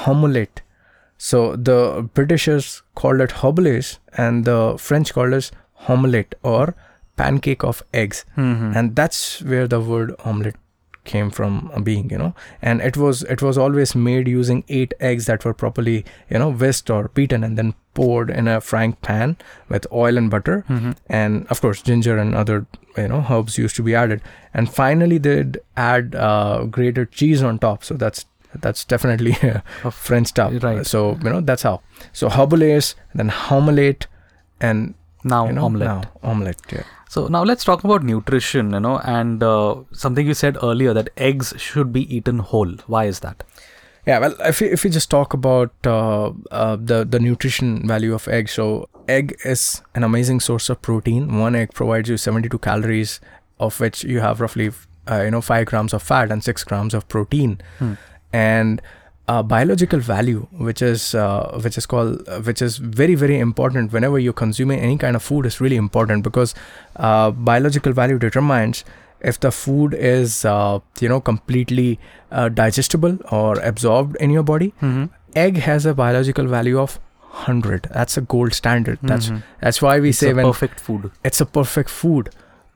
homelette. 0.04 0.62
So 1.18 1.56
the 1.56 2.09
Britishers 2.14 2.83
called 2.94 3.21
it 3.21 3.33
herbalist, 3.42 3.99
and 4.16 4.44
the 4.44 4.76
French 4.78 5.12
called 5.14 5.33
it 5.33 5.50
homelette 5.88 6.34
or 6.42 6.74
pancake 7.16 7.62
of 7.64 7.82
eggs, 7.92 8.24
Mm-hmm. 8.36 8.72
and 8.76 8.96
that's 8.96 9.40
where 9.42 9.66
the 9.68 9.80
word 9.80 10.14
omelette 10.24 10.56
came 11.04 11.30
from 11.30 11.70
uh, 11.74 11.80
being. 11.80 12.10
You 12.10 12.18
know, 12.18 12.34
and 12.62 12.80
it 12.80 12.96
was 12.96 13.22
it 13.24 13.42
was 13.42 13.58
always 13.58 13.94
made 13.94 14.26
using 14.26 14.64
eight 14.68 14.94
eggs 15.00 15.26
that 15.26 15.44
were 15.44 15.54
properly 15.54 16.04
you 16.30 16.38
know 16.38 16.50
whisked 16.50 16.90
or 16.90 17.08
beaten 17.20 17.44
and 17.44 17.58
then 17.58 17.74
poured 17.94 18.30
in 18.30 18.48
a 18.48 18.60
frying 18.60 18.94
pan 19.08 19.36
with 19.68 19.86
oil 19.92 20.16
and 20.18 20.28
butter 20.30 20.64
mm-hmm. 20.68 20.90
and 21.06 21.46
of 21.48 21.60
course 21.60 21.80
ginger 21.88 22.16
and 22.18 22.34
other 22.34 22.66
you 22.96 23.06
know 23.06 23.24
herbs 23.30 23.56
used 23.58 23.76
to 23.76 23.84
be 23.88 23.94
added 23.94 24.20
and 24.52 24.68
finally 24.78 25.16
they'd 25.18 25.58
add 25.76 26.16
uh, 26.16 26.64
grated 26.64 27.12
cheese 27.12 27.40
on 27.50 27.56
top 27.60 27.84
so 27.84 27.94
that's 27.94 28.26
that's 28.66 28.84
definitely 28.84 29.36
a 29.84 29.90
french 29.92 30.26
stuff 30.28 30.60
Right. 30.64 30.84
so 30.84 31.04
you 31.22 31.30
know 31.30 31.40
that's 31.40 31.62
how 31.62 31.82
so 32.12 32.28
herbalaise 32.28 32.96
then 33.14 33.28
homelette 33.28 34.08
and 34.60 34.94
Now 35.32 35.46
you 35.46 35.52
know 35.54 35.64
omelette. 35.64 35.88
now 35.88 36.30
omelette 36.34 36.60
yeah 36.72 36.82
So 37.14 37.22
now 37.34 37.40
let's 37.48 37.64
talk 37.66 37.84
about 37.88 38.02
nutrition, 38.06 38.72
you 38.76 38.80
know, 38.84 38.94
and 39.10 39.42
uh, 39.48 39.74
something 40.04 40.26
you 40.30 40.34
said 40.38 40.56
earlier 40.68 40.94
that 40.98 41.10
eggs 41.26 41.52
should 41.64 41.92
be 41.96 42.00
eaten 42.16 42.40
whole. 42.48 42.72
Why 42.94 43.02
is 43.10 43.20
that? 43.26 43.44
Yeah, 44.08 44.18
well, 44.24 44.34
if 44.48 44.60
we, 44.60 44.66
if 44.76 44.82
we 44.86 44.90
just 44.96 45.10
talk 45.12 45.32
about 45.36 45.70
uh, 45.92 46.32
uh, 46.62 46.76
the 46.90 46.98
the 47.14 47.20
nutrition 47.26 47.70
value 47.92 48.14
of 48.18 48.26
egg, 48.38 48.50
so 48.54 48.66
egg 49.18 49.36
is 49.52 49.62
an 49.94 50.02
amazing 50.08 50.40
source 50.48 50.68
of 50.74 50.82
protein. 50.88 51.30
One 51.44 51.54
egg 51.60 51.72
provides 51.82 52.10
you 52.14 52.18
72 52.24 52.58
calories, 52.66 53.14
of 53.68 53.78
which 53.86 54.02
you 54.16 54.20
have 54.26 54.42
roughly 54.46 54.68
uh, 55.10 55.22
you 55.28 55.30
know 55.36 55.40
five 55.52 55.64
grams 55.72 55.94
of 56.00 56.02
fat 56.10 56.32
and 56.36 56.42
six 56.50 56.64
grams 56.72 56.94
of 57.00 57.08
protein, 57.16 57.56
Hmm. 57.78 57.94
and 58.42 58.82
uh, 59.28 59.42
biological 59.42 60.00
value, 60.00 60.46
which 60.52 60.82
is 60.82 61.14
uh, 61.14 61.58
which 61.64 61.78
is 61.78 61.86
called 61.86 62.28
uh, 62.28 62.40
which 62.40 62.60
is 62.62 62.76
very 62.78 63.14
very 63.14 63.38
important 63.38 63.92
whenever 63.92 64.18
you're 64.18 64.32
consuming 64.40 64.80
any 64.80 64.98
kind 64.98 65.16
of 65.16 65.22
food 65.22 65.46
is 65.46 65.60
really 65.60 65.76
important 65.76 66.22
because 66.24 66.54
uh, 66.96 67.30
biological 67.30 67.92
value 67.92 68.18
determines 68.18 68.84
if 69.20 69.40
the 69.40 69.50
food 69.50 69.94
is 69.94 70.44
uh, 70.44 70.78
you 71.00 71.08
know 71.08 71.20
completely 71.20 71.98
uh, 72.30 72.48
digestible 72.50 73.18
or 73.30 73.58
absorbed 73.60 74.16
in 74.16 74.30
your 74.30 74.42
body 74.42 74.72
Mm-hmm. 74.82 75.04
egg 75.34 75.56
has 75.66 75.86
a 75.86 75.94
biological 75.94 76.46
value 76.46 76.78
of 76.78 76.98
100 77.30 77.88
that's 77.94 78.16
a 78.18 78.20
gold 78.34 78.52
standard 78.62 78.98
that's 79.02 79.30
Mhm. 79.30 79.42
that's 79.62 79.80
why 79.86 79.94
we 80.00 80.10
It's 80.10 80.18
say 80.24 80.30
a 80.32 80.34
when 80.40 80.44
perfect 80.52 80.80
food. 80.88 81.10
it's 81.30 81.40
a 81.40 81.46
perfect 81.46 81.90
food 81.90 82.28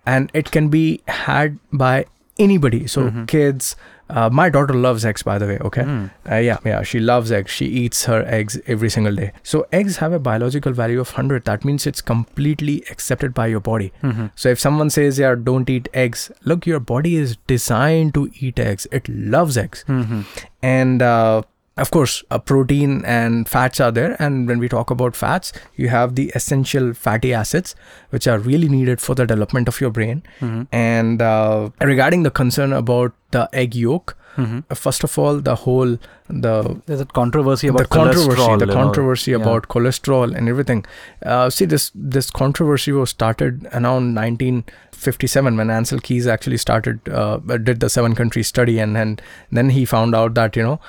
and 0.07 0.31
it 0.41 0.51
can 0.57 0.71
be 0.71 0.83
had 1.19 1.59
by 1.85 1.93
anybody 2.39 2.87
so 2.87 3.03
Mhm. 3.11 3.27
kids 3.27 3.75
uh, 4.11 4.29
my 4.31 4.49
daughter 4.49 4.75
loves 4.83 5.05
eggs 5.05 5.23
by 5.23 5.37
the 5.41 5.47
way 5.47 5.57
okay 5.69 5.83
Mm. 5.83 6.11
uh, 6.31 6.37
yeah, 6.37 6.59
yeah, 6.65 6.83
she 6.83 6.99
loves 6.99 7.31
eggs. 7.39 7.51
She 7.51 7.67
eats 7.81 8.05
her 8.07 8.21
eggs 8.27 8.59
every 8.67 8.89
single 8.95 9.15
day. 9.15 9.33
So 9.43 9.67
eggs 9.71 9.99
have 9.99 10.15
a 10.15 10.19
biological 10.29 10.73
value 10.73 11.01
of 11.03 11.11
100. 11.11 11.45
That 11.45 11.65
means 11.71 11.87
it's 11.91 12.01
completely 12.01 12.77
accepted 12.95 13.35
by 13.35 13.47
your 13.49 13.61
body. 13.61 13.93
Mhm. 14.03 14.31
So 14.35 14.49
if 14.49 14.59
someone 14.59 14.89
says, 14.97 15.19
yeah, 15.19 15.35
don't 15.51 15.69
eat 15.69 15.91
eggs, 16.05 16.25
look, 16.45 16.67
your 16.67 16.81
body 16.81 17.17
is 17.17 17.37
designed 17.47 18.15
to 18.15 18.25
eat 18.41 18.59
eggs. 18.59 18.87
It 19.01 19.09
loves 19.37 19.59
eggs. 19.65 19.85
Mhm. 19.89 20.25
And 20.63 21.03
uh, 21.03 21.43
of 21.79 21.91
course, 21.91 22.23
uh, 22.31 22.39
protein 22.39 23.05
and 23.05 23.49
fats 23.49 23.81
are 23.81 23.91
there. 23.91 24.17
And 24.19 24.47
when 24.49 24.59
we 24.59 24.69
talk 24.69 24.91
about 24.91 25.17
fats, 25.17 25.53
you 25.77 25.89
have 25.89 26.15
the 26.15 26.31
essential 26.35 26.93
fatty 26.95 27.33
acids, 27.33 27.75
which 28.11 28.27
are 28.27 28.39
really 28.39 28.69
needed 28.69 29.01
for 29.01 29.15
the 29.15 29.27
development 29.27 29.69
of 29.69 29.81
your 29.81 29.91
brain. 29.91 30.23
Mhm. 30.41 30.67
And 30.73 31.23
uh, 31.23 31.71
regarding 31.81 32.23
the 32.25 32.31
concern 32.31 32.73
about 32.73 33.13
the 33.31 33.49
egg 33.53 33.75
yolk, 33.75 34.15
Mhm. 34.37 34.63
uh, 34.71 34.75
first 34.75 35.03
of 35.05 35.19
all, 35.19 35.39
the 35.41 35.55
whole 35.67 35.99
the 36.31 36.53
There's 36.87 37.01
a 37.01 37.07
controversy 37.07 37.69
about 37.69 37.79
the 37.79 37.89
controversy, 37.95 38.29
cholesterol, 38.41 38.59
the 38.59 38.67
controversy 38.73 39.31
Yeah. 39.31 39.39
about 39.39 39.69
cholesterol 39.69 40.35
and 40.41 40.49
everything. 40.49 40.85
Uh, 41.25 41.49
see, 41.51 41.65
this 41.65 41.91
this 42.17 42.29
controversy 42.31 42.93
was 42.93 43.09
started 43.15 43.67
around 43.79 44.13
1957 44.19 45.57
when 45.57 45.71
Ansel 45.71 46.01
Keys 46.01 46.27
actually 46.27 46.59
started 46.59 47.09
uh, 47.09 47.39
did 47.69 47.81
the 47.81 47.89
seven 47.89 48.15
country 48.15 48.43
study, 48.43 48.79
and 48.79 48.97
and 48.97 49.23
then 49.51 49.71
he 49.71 49.85
found 49.85 50.15
out 50.15 50.35
that 50.35 50.57
you 50.57 50.63
know 50.63 50.81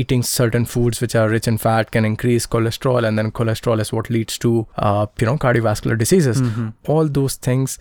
eating 0.00 0.22
certain 0.22 0.64
foods 0.64 1.00
which 1.00 1.14
are 1.14 1.28
rich 1.28 1.46
in 1.48 1.58
fat 1.58 1.90
can 1.90 2.04
increase 2.04 2.46
cholesterol, 2.46 3.06
and 3.06 3.18
then 3.18 3.30
cholesterol 3.30 3.80
is 3.80 3.92
what 3.92 4.10
leads 4.10 4.38
to 4.38 4.66
uh, 4.76 5.06
you 5.20 5.26
know 5.26 5.36
cardiovascular 5.36 5.96
diseases. 5.98 6.40
Mhm. 6.42 6.72
All 6.88 7.08
those 7.08 7.36
things 7.36 7.78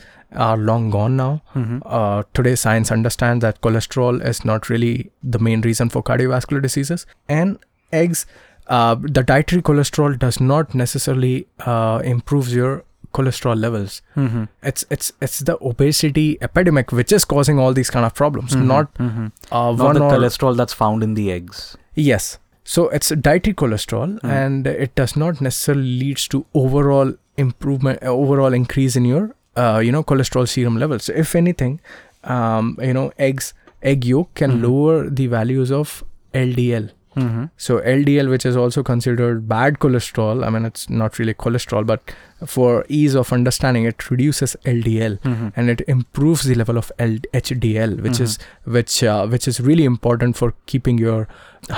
are 0.48 0.58
long 0.58 0.90
gone 0.90 1.16
now 1.18 1.42
Mhm. 1.56 1.82
uh, 1.86 2.24
today 2.34 2.56
science 2.56 2.92
understands 2.92 3.42
that 3.42 3.62
cholesterol 3.62 4.22
is 4.34 4.44
not 4.46 4.70
really 4.70 5.12
the 5.36 5.40
main 5.40 5.62
reason 5.62 5.90
for 5.90 6.04
cardiovascular 6.04 6.62
diseases 6.62 7.06
and 7.30 7.58
eggs 7.94 8.26
uh, 8.68 8.96
the 9.20 9.24
dietary 9.24 9.62
cholesterol 9.62 10.18
does 10.26 10.40
not 10.42 10.74
necessarily 10.76 11.48
uh, 11.66 12.02
improves 12.04 12.54
your 12.56 12.84
cholesterol 13.14 13.56
levels 13.66 14.02
Mhm. 14.18 14.48
it's 14.74 14.84
it's 14.98 15.14
it's 15.22 15.40
the 15.52 15.58
obesity 15.72 16.28
epidemic 16.50 16.92
which 16.92 17.14
is 17.18 17.24
causing 17.34 17.60
all 17.66 17.74
these 17.80 17.90
kind 17.98 18.06
of 18.12 18.14
problems 18.22 18.56
Mhm. 18.58 18.66
not 18.74 18.94
Mhm. 19.08 19.32
uh, 19.52 19.72
Not 19.84 19.94
the 20.02 20.10
cholesterol 20.16 20.58
that's 20.64 20.74
found 20.84 21.04
in 21.10 21.14
the 21.14 21.32
eggs. 21.32 21.78
Yes 21.96 22.38
so 22.64 22.90
it's 22.90 23.12
a 23.12 23.16
dietary 23.16 23.54
cholesterol 23.54 24.20
Mm. 24.22 24.30
and 24.30 24.68
it 24.68 24.96
does 24.96 25.16
not 25.16 25.40
necessarily 25.42 25.98
leads 26.04 26.28
to 26.28 26.46
overall 26.54 27.14
improvement 27.38 28.00
uh, 28.04 28.08
overall 28.08 28.54
increase 28.54 28.96
in 28.96 29.06
your 29.06 29.36
uh, 29.56 29.80
you 29.84 29.92
know 29.92 30.04
cholesterol 30.04 30.48
serum 30.48 30.78
levels 30.78 31.10
if 31.10 31.36
anything 31.36 31.80
um, 32.24 32.78
you 32.82 32.94
know 32.94 33.12
eggs 33.18 33.54
egg 33.82 34.06
yolk 34.06 34.34
can 34.34 34.52
Mhm. 34.52 34.62
lower 34.68 35.10
the 35.10 35.28
values 35.28 35.72
of 35.72 36.04
ldl 36.34 36.90
Mm-hmm. 37.16 37.44
so 37.66 37.80
ldl 37.80 38.30
which 38.30 38.46
is 38.46 38.56
also 38.62 38.82
considered 38.84 39.48
bad 39.52 39.80
cholesterol 39.84 40.46
i 40.46 40.50
mean 40.56 40.66
it's 40.70 40.90
not 41.02 41.20
really 41.20 41.34
cholesterol 41.44 41.86
but 41.92 42.14
for 42.54 42.86
ease 42.90 43.16
of 43.22 43.32
understanding 43.38 43.86
it 43.92 44.10
reduces 44.12 44.56
ldl 44.66 45.18
Mm-hmm. 45.32 45.48
and 45.56 45.70
it 45.76 45.82
improves 45.88 46.44
the 46.44 46.56
level 46.56 46.78
of 46.78 46.92
L- 47.00 47.20
HDL, 47.34 48.02
which 48.08 48.20
is 48.26 48.38
which 48.78 48.96
uh, 49.04 49.28
which 49.28 49.48
is 49.48 49.60
really 49.62 49.86
important 49.86 50.36
for 50.42 50.54
keeping 50.66 50.98
your 50.98 51.28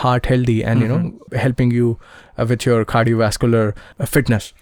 heart 0.03 0.25
healthy 0.25 0.63
and 0.63 0.82
you 0.82 0.88
know 0.88 1.38
helping 1.44 1.72
you 1.72 1.91
uh, 2.38 2.46
with 2.50 2.65
your 2.65 2.84
cardiovascular 2.94 3.63
uh, 4.00 4.06
fitness. 4.06 4.53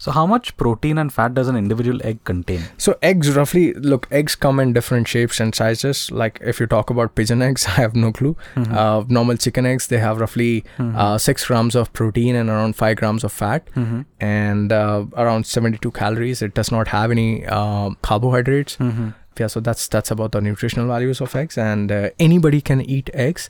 Mm-hmm. 0.00 0.10
So 0.10 0.12
how 0.12 0.26
much 0.26 0.56
protein 0.56 0.98
and 0.98 1.12
fat 1.12 1.34
does 1.34 1.48
an 1.48 1.56
individual 1.56 2.00
egg 2.04 2.24
contain? 2.24 2.62
So 2.78 2.96
eggs 3.02 3.30
roughly 3.36 3.74
look 3.74 4.06
eggs 4.10 4.34
come 4.34 4.58
in 4.60 4.72
different 4.72 5.08
shapes 5.08 5.40
and 5.40 5.54
sizes. 5.54 6.10
Like 6.10 6.38
if 6.42 6.58
you 6.60 6.66
talk 6.66 6.90
about 6.90 7.14
pigeon 7.14 7.42
eggs, 7.42 7.66
I 7.72 7.72
have 7.82 7.94
no 7.94 8.12
clue. 8.12 8.34
Mhm. 8.56 8.72
Uh, 8.72 9.04
normal 9.08 9.36
chicken 9.36 9.66
eggs 9.66 9.88
they 9.88 9.98
have 9.98 10.20
roughly 10.20 10.64
Mhm. 10.78 10.96
uh, 10.96 11.18
six 11.18 11.46
grams 11.46 11.74
of 11.74 11.92
protein 11.92 12.34
and 12.34 12.48
around 12.48 12.76
five 12.76 12.96
grams 12.96 13.24
of 13.24 13.32
fat 13.32 13.68
Mhm. 13.76 14.04
and 14.20 14.72
uh, 14.72 15.04
around 15.16 15.44
72 15.46 15.90
calories. 15.90 16.42
It 16.42 16.54
does 16.54 16.72
not 16.72 16.88
have 16.88 17.10
any 17.10 17.44
uh, 17.46 17.90
carbohydrates. 18.02 18.78
Yeah 19.38 19.46
so 19.46 19.60
that's 19.60 19.88
that's 19.88 20.10
about 20.10 20.32
the 20.32 20.40
nutritional 20.42 20.86
values 20.86 21.20
of 21.22 21.34
eggs 21.34 21.56
and 21.56 21.90
uh, 21.90 22.10
anybody 22.18 22.60
can 22.60 22.80
eat 22.82 23.08
eggs 23.14 23.48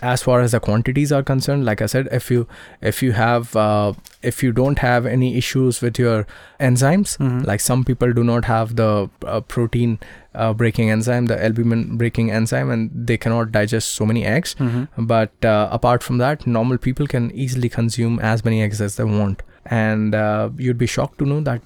as 0.00 0.22
far 0.22 0.40
as 0.40 0.52
the 0.52 0.60
quantities 0.60 1.10
are 1.10 1.22
concerned 1.30 1.64
like 1.64 1.82
i 1.82 1.86
said 1.86 2.08
if 2.12 2.30
you 2.30 2.46
if 2.80 3.02
you 3.02 3.10
have 3.12 3.56
uh, 3.56 3.92
if 4.22 4.42
you 4.44 4.52
don't 4.52 4.78
have 4.78 5.04
any 5.14 5.30
issues 5.40 5.80
with 5.86 5.98
your 5.98 6.26
enzymes 6.60 7.16
Mhm. 7.18 7.40
like 7.46 7.60
some 7.68 7.82
people 7.90 8.12
do 8.20 8.24
not 8.28 8.44
have 8.44 8.76
the 8.82 8.90
uh, 9.26 9.40
protein 9.56 9.98
uh, 10.34 10.52
breaking 10.62 10.90
enzyme 10.90 11.26
the 11.32 11.40
albumin 11.48 11.96
breaking 12.04 12.30
enzyme 12.30 12.70
and 12.70 12.90
they 13.12 13.16
cannot 13.26 13.50
digest 13.58 13.94
so 14.02 14.06
many 14.12 14.24
eggs 14.36 14.54
Mhm. 14.60 14.86
but 15.14 15.50
uh, 15.54 15.68
apart 15.80 16.02
from 16.10 16.18
that 16.26 16.46
normal 16.46 16.78
people 16.88 17.06
can 17.16 17.30
easily 17.46 17.68
consume 17.80 18.20
as 18.34 18.44
many 18.44 18.62
eggs 18.62 18.80
as 18.80 18.96
they 18.96 19.04
want 19.18 19.42
and 19.66 20.14
uh, 20.14 20.50
you'd 20.56 20.78
be 20.78 20.86
shocked 20.98 21.18
to 21.18 21.26
know 21.34 21.40
that 21.40 21.62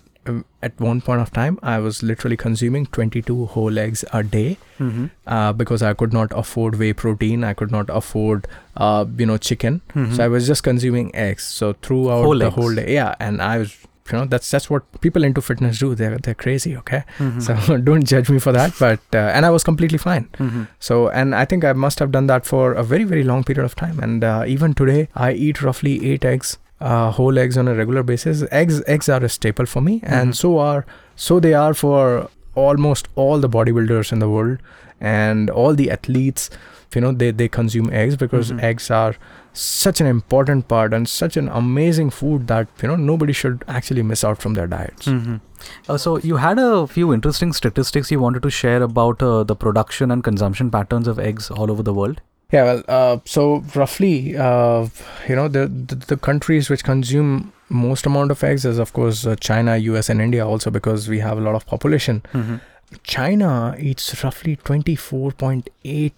at 0.68 0.80
one 0.87 1.00
point 1.09 1.21
of 1.25 1.33
time 1.38 1.59
i 1.62 1.78
was 1.87 2.02
literally 2.11 2.37
consuming 2.45 2.87
22 2.99 3.37
whole 3.56 3.78
eggs 3.87 4.04
a 4.12 4.23
day 4.37 4.56
Mhm. 4.78 5.11
uh, 5.26 5.52
because 5.62 5.83
i 5.90 5.92
could 6.02 6.12
not 6.21 6.33
afford 6.45 6.78
whey 6.85 6.92
protein 6.92 7.45
i 7.50 7.52
could 7.62 7.71
not 7.78 7.90
afford 8.02 8.49
uh, 8.76 9.04
you 9.25 9.26
know 9.33 9.37
chicken 9.50 9.80
Mhm. 9.95 10.14
so 10.16 10.25
i 10.25 10.28
was 10.37 10.47
just 10.52 10.62
consuming 10.71 11.11
eggs 11.26 11.45
so 11.61 11.73
throughout 11.88 12.25
Whole 12.30 12.38
the 12.47 12.47
eggs. 12.52 12.54
whole 12.62 12.75
day 12.80 12.88
yeah 12.95 13.14
and 13.28 13.40
i 13.50 13.59
was 13.64 13.76
you 14.11 14.16
know 14.16 14.25
that's 14.33 14.50
that's 14.54 14.68
what 14.73 14.85
people 15.04 15.25
into 15.28 15.42
fitness 15.47 15.78
do 15.85 15.87
they're 16.00 16.18
they're 16.26 16.40
crazy 16.42 16.73
okay 16.83 17.00
Mhm. 17.23 17.40
so 17.47 17.78
don't 17.88 18.04
judge 18.12 18.28
me 18.35 18.38
for 18.45 18.52
that 18.56 18.76
but 18.83 19.00
uh, 19.21 19.25
and 19.38 19.49
i 19.49 19.50
was 19.56 19.64
completely 19.71 19.99
fine 20.04 20.28
Mhm. 20.45 20.66
so, 20.90 20.99
and 21.23 21.35
I 21.35 21.45
think 21.52 21.64
I 21.71 21.73
must 21.87 21.99
have 22.04 22.12
done 22.16 22.28
that 22.33 22.47
for 22.50 22.66
a 22.83 22.85
very, 22.90 23.04
very 23.12 23.25
long 23.30 23.42
period 23.49 23.64
of 23.68 23.75
time. 23.80 23.99
And 24.06 24.23
uh, 24.33 24.45
even 24.54 24.75
today, 24.80 25.09
I 25.14 25.33
eat 25.47 25.61
roughly 25.68 25.92
eight 26.11 26.25
eggs 26.33 26.52
uh, 26.80 27.11
whole 27.11 27.38
eggs 27.38 27.56
on 27.59 27.68
a 27.68 27.75
regular 27.75 28.02
basis. 28.02 28.45
Eggs 28.50 28.83
eggs 28.87 29.09
are 29.09 29.23
a 29.25 29.28
staple 29.28 29.66
for 29.66 29.80
me, 29.80 30.00
and 30.02 30.30
Mhm. 30.33 30.37
so 30.37 30.59
are 30.59 30.85
so 31.16 31.40
they 31.40 31.54
are 31.54 31.75
for 31.75 32.28
almost 32.54 33.09
all 33.14 33.38
the 33.38 33.49
bodybuilders 33.49 34.12
in 34.12 34.18
the 34.18 34.28
world 34.28 34.59
and 35.00 35.50
all 35.50 35.75
the 35.75 35.90
athletes. 35.90 36.50
You 36.95 37.00
know, 37.02 37.12
they 37.12 37.30
they 37.38 37.47
consume 37.54 37.88
eggs 38.02 38.14
because 38.21 38.50
Mhm. 38.52 38.62
eggs 38.66 38.90
are 38.99 39.14
such 39.62 40.00
an 40.02 40.06
important 40.11 40.66
part 40.68 40.95
and 40.99 41.09
such 41.14 41.37
an 41.40 41.49
amazing 41.59 42.11
food 42.18 42.47
that 42.52 42.68
you 42.83 42.88
know 42.90 42.97
nobody 43.09 43.35
should 43.40 43.64
actually 43.78 44.02
miss 44.12 44.23
out 44.30 44.38
from 44.45 44.54
their 44.61 44.66
diets. 44.66 45.06
Mhm. 45.16 45.40
Uh, 45.88 45.97
so 46.04 46.14
you 46.30 46.37
had 46.45 46.59
a 46.59 46.87
few 46.87 47.12
interesting 47.16 47.52
statistics 47.59 48.11
you 48.14 48.21
wanted 48.21 48.42
to 48.49 48.50
share 48.61 48.83
about 48.87 49.23
uh, 49.23 49.42
the 49.52 49.56
production 49.66 50.11
and 50.16 50.25
consumption 50.30 50.71
patterns 50.78 51.09
of 51.14 51.18
eggs 51.18 51.50
all 51.50 51.71
over 51.76 51.83
the 51.90 51.95
world. 52.00 52.21
Yeah, 52.53 52.65
well, 52.65 52.83
uh, 52.87 53.19
so 53.25 53.65
roughly, 53.75 54.37
uh, 54.37 54.87
you 55.29 55.35
know, 55.35 55.49
the, 55.49 55.67
the 55.67 55.97
the 55.97 56.17
countries 56.17 56.71
which 56.71 56.85
consume 56.85 57.53
most 57.69 58.07
amount 58.07 58.31
of 58.31 58.45
eggs 58.45 58.65
is 58.65 58.79
of 58.79 58.93
course 58.93 59.26
uh, 59.26 59.35
China, 59.41 59.76
US, 59.76 60.09
and 60.09 60.21
India 60.21 60.47
also 60.47 60.71
because 60.71 61.09
we 61.09 61.19
have 61.19 61.38
a 61.38 61.41
lot 61.41 61.57
of 61.57 61.67
population. 61.67 62.23
China 63.03 63.75
eats 63.81 64.23
roughly 64.23 64.57
24.8 64.59 66.12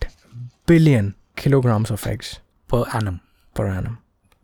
billion 0.67 1.15
kilograms 1.37 1.91
of 1.91 2.07
eggs 2.07 2.41
Per 2.69 2.85
annum. 2.93 3.21
per 3.55 3.67
annum. 3.67 3.99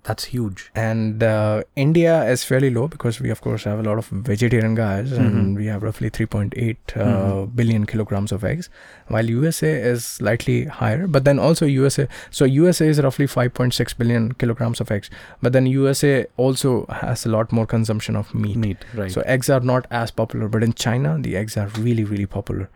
That's 0.05 0.25
huge. 0.25 0.71
And 0.75 1.23
uh, 1.23 1.63
India 1.77 2.25
is 2.31 2.45
fairly 2.45 2.69
low 2.71 2.89
because 2.89 3.21
we, 3.21 3.31
of 3.31 3.41
course, 3.41 3.65
have 3.65 3.79
a 3.79 3.83
lot 3.83 3.97
of 3.97 4.09
vegetarian 4.09 4.75
guys 4.75 5.13
Mhm. 5.13 5.19
and 5.27 5.57
we 5.57 5.67
have 5.73 5.83
roughly 5.83 6.11
3.8 6.11 6.93
uh, 6.97 7.05
Mhm. 7.07 7.57
billion 7.57 7.87
kilograms 7.93 8.31
of 8.37 8.45
eggs, 8.45 8.69
while 9.09 9.31
USA 9.37 9.71
is 9.93 10.05
slightly 10.05 10.67
higher. 10.67 11.07
But 11.07 11.25
then 11.25 11.39
also, 11.39 11.65
USA, 11.67 12.07
so 12.31 12.45
USA 12.45 12.89
is 12.89 13.01
roughly 13.07 13.27
5.6 13.27 13.95
billion 14.03 14.33
kilograms 14.35 14.81
of 14.87 14.91
eggs. 14.91 15.09
But 15.43 15.55
then 15.55 15.67
USA 15.67 16.27
also 16.37 16.75
has 17.01 17.25
a 17.25 17.31
lot 17.31 17.51
more 17.51 17.67
consumption 17.67 18.15
of 18.15 18.35
meat. 18.35 18.57
Meat, 18.67 18.85
right. 18.95 19.11
So 19.11 19.23
eggs 19.23 19.49
are 19.49 19.61
not 19.61 19.87
as 19.91 20.11
popular, 20.11 20.49
but 20.49 20.63
in 20.63 20.75
China, 20.75 21.17
the 21.19 21.35
eggs 21.45 21.57
are 21.57 21.69
really, 21.79 22.05
really 22.05 22.27
popular, 22.27 22.69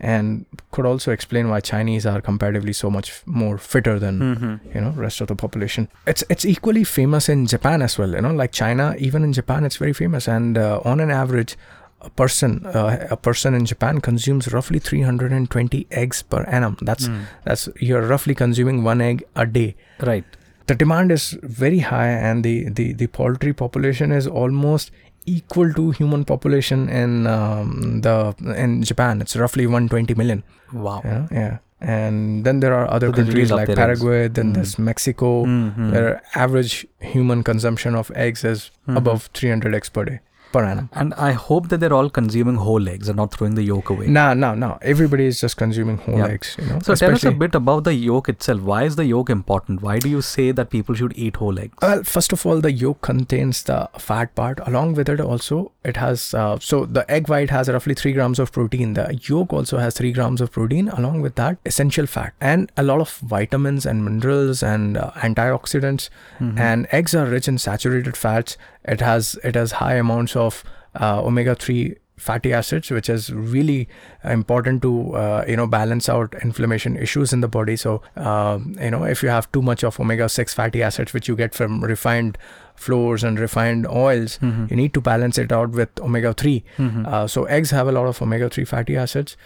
and 0.00 0.46
could 0.72 0.86
also 0.86 1.12
explain 1.12 1.48
why 1.50 1.60
Chinese 1.60 2.06
are 2.06 2.20
comparatively 2.20 2.72
so 2.72 2.90
much 2.90 3.22
more 3.26 3.58
fitter 3.58 3.98
than 3.98 4.18
Mhm. 4.20 4.74
you 4.74 4.80
know 4.80 4.90
rest 4.96 5.20
of 5.20 5.26
the 5.28 5.36
population. 5.36 5.88
It's 6.06 6.24
it's 6.28 6.44
equally 6.44 6.84
famous 6.84 7.28
in 7.28 7.46
Japan 7.46 7.82
as 7.82 7.98
well. 7.98 8.14
You 8.14 8.22
know, 8.22 8.32
like 8.42 8.52
China, 8.52 8.94
even 8.98 9.22
in 9.24 9.32
Japan, 9.32 9.64
it's 9.64 9.76
very 9.76 9.92
famous, 9.92 10.28
and 10.28 10.56
uh, 10.58 10.80
on 10.84 11.00
an 11.00 11.10
average. 11.10 11.56
A 12.02 12.08
person, 12.08 12.64
uh, 12.64 13.06
a 13.10 13.16
person 13.16 13.52
in 13.54 13.66
Japan 13.66 14.00
consumes 14.00 14.50
roughly 14.54 14.78
320 14.78 15.86
eggs 15.90 16.22
per 16.22 16.42
annum. 16.44 16.76
That's 16.80 17.08
Mm. 17.08 17.24
that's 17.44 17.68
you're 17.88 18.06
roughly 18.12 18.34
consuming 18.34 18.82
one 18.84 19.02
egg 19.02 19.22
a 19.36 19.44
day 19.44 19.74
Right. 20.00 20.24
the 20.66 20.74
demand 20.74 21.12
is 21.12 21.36
very 21.42 21.80
high 21.80 22.08
and 22.08 22.42
the, 22.42 22.70
the, 22.70 22.94
the 22.94 23.06
poultry 23.08 23.52
population 23.52 24.12
is 24.12 24.26
almost 24.26 24.90
equal 25.26 25.72
to 25.74 25.90
human 25.90 26.24
population 26.24 26.88
in 26.88 27.26
um, 27.26 28.00
the 28.00 28.34
in 28.56 28.82
Japan 28.82 29.20
it's 29.20 29.36
roughly 29.36 29.66
120 29.66 30.14
million 30.14 30.42
Wow. 30.72 31.02
yeah 31.04 31.26
yeah 31.30 31.58
and 31.80 32.44
then 32.44 32.60
there 32.60 32.74
are 32.74 32.90
other 32.90 33.08
So 33.08 33.12
countries 33.14 33.50
like 33.50 33.68
eggs. 33.68 33.76
Paraguay 33.76 34.28
then 34.28 34.50
Mm. 34.50 34.54
there's 34.54 34.78
Mexico 34.78 35.44
Mhm. 35.46 35.92
where 35.92 36.22
average 36.34 36.86
human 37.00 37.42
consumption 37.42 37.94
of 37.94 38.10
eggs 38.14 38.44
is 38.44 38.70
Mhm. 38.88 38.96
above 38.96 39.28
300 39.34 39.74
eggs 39.74 39.88
per 39.88 40.04
day 40.04 40.20
per 40.52 40.62
annum 40.64 40.88
And 40.92 41.14
I 41.14 41.32
hope 41.32 41.68
that 41.70 41.80
they're 41.80 41.92
all 41.98 42.10
consuming 42.10 42.56
whole 42.66 42.88
eggs 42.94 43.08
and 43.08 43.16
not 43.22 43.32
throwing 43.34 43.54
the 43.54 43.62
yolk 43.62 43.90
away. 43.94 44.06
no 44.08 44.24
no 44.34 44.54
no 44.54 44.70
everybody 44.94 45.26
is 45.32 45.40
just 45.40 45.56
consuming 45.56 45.98
whole 46.06 46.18
Yeah. 46.18 46.26
eggs 46.36 46.56
you 46.60 46.66
know 46.70 46.78
So 46.88 46.94
tell 47.02 47.14
us 47.18 47.24
a 47.24 47.32
bit 47.42 47.54
about 47.54 47.84
the 47.84 47.94
yolk 47.94 48.28
itself. 48.34 48.60
Why 48.72 48.80
is 48.84 48.96
the 48.96 49.04
yolk 49.10 49.30
important? 49.36 49.82
Why 49.88 49.98
do 50.06 50.08
you 50.14 50.22
say 50.30 50.46
that 50.60 50.70
people 50.76 50.94
should 51.00 51.14
eat 51.26 51.36
whole 51.36 51.58
eggs? 51.64 51.74
Well, 51.82 52.02
first 52.14 52.32
of 52.36 52.44
all, 52.46 52.60
the 52.66 52.72
yolk 52.72 53.00
contains 53.08 53.62
the 53.70 53.78
fat 53.98 54.34
part. 54.40 54.60
Along 54.72 54.94
with 54.94 55.08
it, 55.14 55.20
also 55.20 55.58
it 55.92 55.96
has 56.04 56.34
uh, 56.34 56.58
so 56.70 56.80
the 56.98 57.04
egg 57.18 57.28
white 57.34 57.50
has 57.58 57.68
roughly 57.76 57.94
three 58.02 58.12
grams 58.18 58.38
of 58.38 58.52
protein. 58.58 58.94
The 58.94 59.06
yolk 59.28 59.52
also 59.60 59.78
has 59.84 59.94
three 60.00 60.12
grams 60.18 60.40
of 60.46 60.50
protein. 60.58 60.88
Along 61.00 61.20
with 61.26 61.36
that, 61.42 61.58
essential 61.72 62.06
fat 62.16 62.32
and 62.40 62.70
a 62.76 62.82
lot 62.90 63.00
of 63.06 63.14
vitamins 63.36 63.86
and 63.86 64.04
minerals 64.08 64.62
and 64.74 64.96
uh, 64.96 65.10
antioxidants. 65.28 66.08
Mhm. 66.40 66.58
And 66.58 66.86
eggs 67.00 67.14
are 67.14 67.26
rich 67.26 67.48
in 67.48 67.58
saturated 67.58 68.16
fats. 68.16 68.56
It 68.84 69.00
has 69.00 69.38
it 69.44 69.54
has 69.54 69.72
high 69.72 69.94
amounts 69.94 70.36
of 70.36 70.64
uh, 71.00 71.22
omega 71.22 71.54
three 71.54 71.96
fatty 72.16 72.52
acids 72.52 72.90
which 72.90 73.08
is 73.08 73.32
really 73.32 73.88
important 74.24 74.82
to 74.82 75.12
uh, 75.16 75.44
you 75.48 75.56
know 75.56 75.66
balance 75.66 76.06
out 76.08 76.34
inflammation 76.42 76.96
issues 76.96 77.32
in 77.32 77.40
the 77.40 77.48
body 77.48 77.76
so 77.76 78.02
um, 78.16 78.74
you 78.80 78.90
know 78.90 79.04
if 79.04 79.22
you 79.22 79.30
have 79.30 79.50
too 79.52 79.62
much 79.62 79.82
of 79.82 79.98
omega 79.98 80.28
6 80.28 80.52
fatty 80.52 80.82
acids 80.82 81.14
which 81.14 81.28
you 81.28 81.34
get 81.36 81.54
from 81.54 81.82
refined 81.82 82.36
flours 82.74 83.24
and 83.24 83.38
refined 83.38 83.86
oils 83.86 84.38
Mhm. 84.42 84.70
you 84.70 84.76
need 84.76 84.92
to 84.94 85.00
balance 85.00 85.38
it 85.38 85.50
out 85.50 85.70
with 85.70 85.88
omega 86.00 86.34
3 86.34 86.62
Mhm. 86.78 87.06
uh, 87.06 87.26
so 87.26 87.44
eggs 87.44 87.70
have 87.70 87.88
a 87.88 87.92
lot 87.92 88.06
of 88.06 88.20
omega 88.20 88.50
3 88.50 88.64
fatty 88.66 88.96
acids 88.98 89.36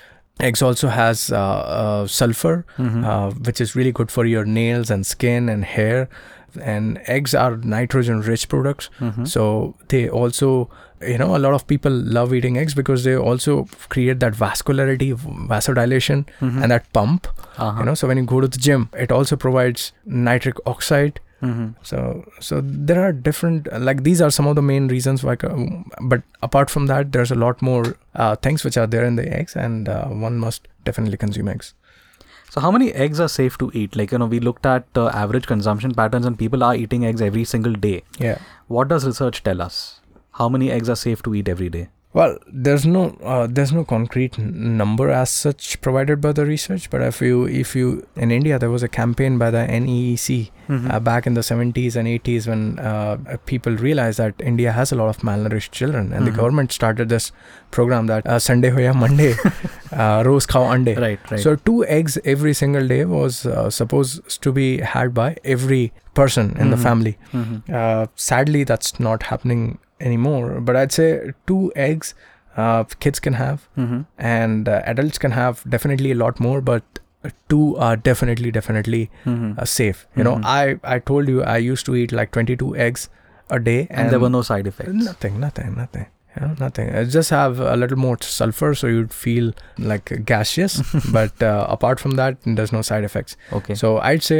eggs 0.40 0.61
also 0.61 0.88
has 0.88 1.31
uh, 1.31 1.38
uh, 1.38 2.07
sulfur 2.09 2.64
Mhm. 2.79 3.05
uh, 3.05 3.31
which 3.51 3.61
is 3.61 3.77
really 3.77 3.92
good 3.92 4.11
for 4.11 4.27
your 4.27 4.44
nails 4.44 4.90
and 4.90 5.07
skin 5.07 5.49
and 5.49 5.64
hair 5.64 6.09
and 6.62 7.01
eggs 7.07 7.35
are 7.35 7.57
nitrogen 7.57 8.21
rich 8.21 8.49
products 8.49 8.90
Mhm. 9.01 9.27
so 9.29 9.75
they 9.88 10.09
also 10.09 10.51
you 11.12 11.19
know 11.19 11.37
a 11.37 11.40
lot 11.45 11.55
of 11.55 11.67
people 11.67 11.90
love 11.90 12.33
eating 12.35 12.57
eggs 12.57 12.75
because 12.75 13.05
they 13.05 13.17
also 13.17 13.67
create 13.88 14.21
that 14.21 14.33
vascularity 14.35 15.11
vasodilation 15.55 16.25
Mhm. 16.40 16.62
and 16.62 16.71
that 16.77 16.90
pump 16.93 17.27
Uh-huh. 17.59 17.79
you 17.81 17.85
know 17.85 17.95
so 17.95 18.09
when 18.09 18.17
you 18.23 18.25
go 18.25 18.40
to 18.40 18.49
the 18.49 18.59
gym 18.69 18.88
it 19.07 19.12
also 19.19 19.37
provides 19.37 19.93
nitric 20.31 20.57
oxide 20.75 21.21
Mhm. 21.43 21.75
so 21.88 21.99
so 22.49 22.61
there 22.90 23.01
are 23.07 23.12
different 23.29 23.67
like 23.88 24.03
these 24.09 24.21
are 24.27 24.31
some 24.37 24.47
of 24.51 24.55
the 24.59 24.62
main 24.73 24.88
reasons 24.88 25.25
why 25.29 25.35
but 26.12 26.23
apart 26.49 26.71
from 26.75 26.87
that 26.93 27.12
there's 27.17 27.31
a 27.37 27.40
lot 27.47 27.61
more 27.71 27.85
uh, 28.14 28.35
things 28.47 28.64
which 28.64 28.77
are 28.83 28.87
there 28.95 29.05
in 29.11 29.17
the 29.17 29.27
eggs 29.40 29.57
and 29.64 29.88
uh, 29.88 30.05
one 30.29 30.38
must 30.47 30.69
definitely 30.90 31.19
consume 31.27 31.49
eggs 31.55 31.75
So 32.55 32.61
how 32.61 32.71
many 32.71 32.93
eggs 32.93 33.19
are 33.19 33.29
safe 33.29 33.59
to 33.59 33.69
eat? 33.75 33.97
Like 33.97 34.12
you 34.12 34.19
know, 34.19 34.27
we 34.27 34.38
looked 34.38 34.64
at 34.64 34.85
uh, 34.97 35.09
average 35.09 35.47
consumption 35.49 35.93
patterns, 35.93 36.25
and 36.25 36.38
people 36.38 36.62
are 36.62 36.77
eating 36.77 37.05
eggs 37.05 37.21
every 37.29 37.43
single 37.53 37.73
day. 37.73 38.05
yeah 38.25 38.38
What 38.69 38.87
does 38.93 39.07
research 39.09 39.43
tell 39.49 39.62
us? 39.64 39.79
How 40.40 40.49
many 40.49 40.71
eggs 40.71 40.88
are 40.88 41.01
safe 41.01 41.25
to 41.25 41.35
eat 41.35 41.49
every 41.49 41.69
day? 41.69 41.88
Well, 42.18 42.38
there's 42.46 42.87
no 42.87 43.00
uh, 43.24 43.48
there's 43.50 43.72
no 43.72 43.83
concrete 43.85 44.38
n- 44.38 44.77
number 44.81 45.11
as 45.11 45.31
such 45.31 45.81
provided 45.81 46.20
by 46.20 46.31
the 46.31 46.44
research, 46.46 46.88
but 46.90 47.03
if 47.03 47.20
you 47.20 47.46
if 47.62 47.74
you 47.74 48.07
in 48.14 48.31
India 48.31 48.57
there 48.64 48.70
was 48.70 48.85
a 48.85 48.88
campaign 48.96 49.37
by 49.42 49.48
the 49.50 49.62
NECC 49.79 50.37
Mhm. 50.68 50.92
uh, 50.94 51.00
back 51.09 51.27
in 51.31 51.35
the 51.35 51.42
70s 51.48 51.96
and 51.96 52.07
80s 52.12 52.46
when 52.53 52.79
uh, 52.79 53.16
people 53.46 53.77
realized 53.88 54.18
that 54.24 54.35
India 54.53 54.70
has 54.79 54.92
a 54.92 54.98
lot 55.03 55.09
of 55.14 55.18
malnourished 55.31 55.72
children, 55.81 56.12
and 56.12 56.24
the 56.24 56.31
Mhm. 56.31 56.37
government 56.37 56.72
started 56.79 57.09
this 57.16 57.27
program 57.79 58.07
that 58.12 58.24
uh, 58.35 58.38
Sunday 58.38 58.70
hoya 58.79 58.94
Monday, 58.94 59.35
uh, 59.92 60.22
rose 60.31 60.46
khao 60.46 60.64
ande. 60.77 60.96
Right, 61.07 61.18
right. 61.33 61.40
So 61.40 61.57
two 61.57 61.85
eggs 61.98 62.16
every 62.37 62.55
single 62.64 62.87
day 62.96 63.05
was 63.05 63.44
uh, 63.44 63.68
supposed 63.70 64.40
to 64.48 64.53
be 64.53 64.68
had 64.96 65.12
by 65.22 65.31
every 65.57 65.83
person 66.22 66.57
in 66.61 66.70
the 66.70 66.77
Mhm. 66.77 66.83
family. 66.90 67.16
Mhm. 67.33 67.59
Uh, 67.83 68.07
sadly, 68.14 68.62
that's 68.72 69.00
not 69.09 69.24
happening 69.33 69.79
anymore. 70.11 70.61
But 70.61 70.77
I'd 70.77 70.93
say 70.93 71.33
two 71.47 71.73
eggs 71.88 72.14
uh, 72.64 72.85
kids 73.05 73.19
can 73.23 73.33
have, 73.38 73.62
Mhm. 73.77 74.07
and 74.17 74.69
uh, 74.69 74.81
adults 74.90 75.19
can 75.23 75.33
have 75.37 75.62
definitely 75.77 76.12
a 76.12 76.19
lot 76.19 76.38
more. 76.38 76.61
But 76.61 77.01
two 77.55 77.77
are 77.87 77.97
definitely, 78.09 78.51
definitely 78.57 79.01
Mhm. 79.27 79.59
uh, 79.59 79.64
safe. 79.64 80.07
You 80.21 80.23
know, 80.29 80.35
Mhm. 80.37 80.45
I 80.45 80.95
I 80.97 80.99
told 81.12 81.29
you 81.35 81.43
I 81.43 81.57
used 81.73 81.87
to 81.87 81.97
eat 82.03 82.12
like 82.19 82.31
22 82.37 82.69
eggs 82.88 83.09
a 83.51 83.59
day, 83.71 83.79
and, 83.90 84.11
there 84.12 84.21
were 84.27 84.31
no 84.35 84.43
side 84.51 84.69
effects. 84.73 84.93
nothing, 85.09 85.40
nothing, 85.47 85.75
nothing. 85.85 86.07
Know, 86.43 86.53
nothing. 86.61 86.88
I 87.01 87.03
just 87.17 87.31
have 87.31 87.61
a 87.73 87.75
little 87.81 87.99
more 88.05 88.17
sulfur, 88.29 88.71
so 88.79 88.88
you'd 88.93 89.12
feel 89.17 89.51
like 89.90 90.12
gaseous. 90.31 90.79
but 91.19 91.43
uh, 91.49 91.67
apart 91.75 92.01
from 92.05 92.17
that, 92.23 92.38
there's 92.61 92.73
no 92.77 92.81
side 92.88 93.05
effects. 93.09 93.37
Okay. 93.59 93.77
So 93.83 93.93
I'd 94.12 94.25
say 94.29 94.38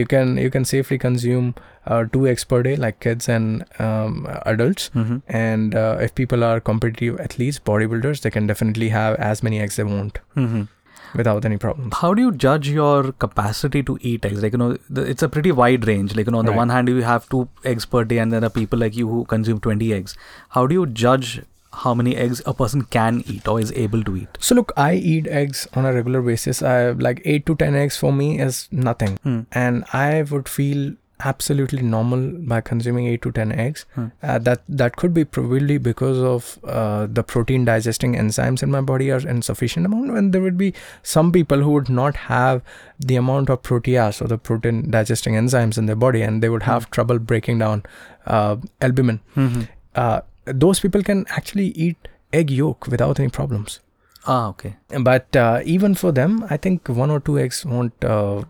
you 0.00 0.04
can 0.14 0.36
you 0.46 0.50
can 0.56 0.66
safely 0.72 0.98
consume 1.04 1.54
uh, 1.86 2.04
two 2.12 2.26
eggs 2.26 2.44
per 2.44 2.62
day, 2.62 2.76
like 2.76 3.00
kids 3.00 3.28
and 3.28 3.64
um, 3.78 4.26
adults. 4.46 4.90
Mhm. 4.94 5.22
And 5.28 5.74
uh, 5.74 5.96
if 6.00 6.14
people 6.14 6.44
are 6.44 6.60
competitive 6.60 7.18
athletes, 7.20 7.58
bodybuilders, 7.58 8.20
they 8.22 8.30
can 8.30 8.46
definitely 8.46 8.90
have 8.90 9.16
as 9.16 9.42
many 9.42 9.60
eggs 9.60 9.76
they 9.76 9.84
want 9.84 10.18
Mhm. 10.36 10.68
without 11.14 11.44
any 11.44 11.56
problems. 11.56 11.94
How 12.00 12.12
do 12.14 12.22
you 12.22 12.32
judge 12.32 12.68
your 12.68 13.12
capacity 13.12 13.82
to 13.84 13.98
eat 14.02 14.24
eggs? 14.24 14.42
Like, 14.42 14.52
you 14.52 14.58
know, 14.58 14.76
the, 14.88 15.02
it's 15.02 15.22
a 15.22 15.28
pretty 15.28 15.52
wide 15.52 15.86
range. 15.86 16.14
Like, 16.16 16.26
you 16.26 16.32
know, 16.32 16.38
on 16.38 16.44
the 16.44 16.52
Right. 16.52 16.58
one 16.64 16.68
hand, 16.68 16.88
you 16.88 17.02
have 17.02 17.28
two 17.28 17.48
eggs 17.64 17.86
per 17.86 18.04
day, 18.04 18.18
and 18.18 18.32
there 18.32 18.44
are 18.44 18.50
people 18.50 18.78
like 18.78 18.94
you 18.96 19.08
who 19.08 19.24
consume 19.24 19.58
20 19.60 19.92
eggs. 19.92 20.16
How 20.50 20.66
do 20.66 20.74
you 20.74 20.86
judge 20.86 21.42
how 21.72 21.94
many 21.94 22.16
eggs 22.16 22.42
a 22.46 22.52
person 22.52 22.82
can 22.82 23.22
eat 23.26 23.46
or 23.48 23.58
is 23.60 23.72
able 23.72 24.02
to 24.04 24.16
eat? 24.16 24.38
So 24.40 24.54
look, 24.54 24.72
I 24.76 24.94
eat 24.94 25.26
eggs 25.28 25.66
on 25.74 25.84
a 25.86 25.92
regular 25.92 26.20
basis. 26.20 26.62
I 26.62 26.90
like 26.90 27.22
eight 27.24 27.46
to 27.46 27.54
ten 27.56 27.74
eggs 27.74 27.96
for 27.96 28.12
me 28.12 28.38
is 28.40 28.68
nothing, 28.72 29.18
Hmm. 29.22 29.40
and 29.52 29.84
I 29.92 30.22
would 30.30 30.48
feel 30.48 30.90
absolutely 31.24 31.82
normal 31.82 32.20
by 32.52 32.60
consuming 32.60 33.06
8 33.06 33.22
to 33.22 33.32
10 33.38 33.52
eggs 33.64 33.84
Hmm. 33.94 34.06
uh, 34.22 34.38
that 34.48 34.62
that 34.82 34.96
could 35.02 35.12
be 35.18 35.24
probably 35.24 35.76
because 35.88 36.18
of 36.32 36.48
uh, 36.64 37.06
the 37.18 37.22
protein 37.32 37.64
digesting 37.64 38.14
enzymes 38.22 38.62
in 38.62 38.70
my 38.70 38.80
body 38.92 39.10
are 39.16 39.20
in 39.34 39.42
sufficient 39.42 39.86
amount 39.90 40.16
and 40.20 40.32
there 40.32 40.42
would 40.42 40.56
be 40.62 40.70
some 41.02 41.32
people 41.32 41.62
who 41.66 41.72
would 41.78 41.90
not 42.00 42.16
have 42.28 42.62
the 43.10 43.16
amount 43.24 43.50
of 43.56 43.62
protease 43.70 44.22
or 44.22 44.28
the 44.34 44.38
protein 44.50 44.80
digesting 44.90 45.34
enzymes 45.34 45.78
in 45.78 45.86
their 45.86 45.96
body 46.06 46.22
and 46.22 46.42
they 46.42 46.48
would 46.48 46.62
have 46.70 46.90
trouble 46.90 47.18
breaking 47.18 47.58
down 47.66 47.82
uh, 48.26 48.56
albumin 48.80 49.20
Mm-hmm. 49.36 49.62
uh, 49.94 50.20
those 50.66 50.80
people 50.80 51.02
can 51.12 51.24
actually 51.28 51.68
eat 51.86 52.08
egg 52.32 52.50
yolk 52.50 52.86
without 52.96 53.18
any 53.20 53.28
problems 53.28 53.80
Ah, 54.26 54.48
okay. 54.48 54.70
but 55.04 55.36
uh, 55.42 55.60
even 55.74 55.94
for 55.94 56.12
them 56.12 56.44
i 56.50 56.56
think 56.64 56.88
one 56.88 57.10
or 57.14 57.20
two 57.28 57.38
eggs 57.44 57.64
won't 57.64 58.04
uh, 58.04 58.42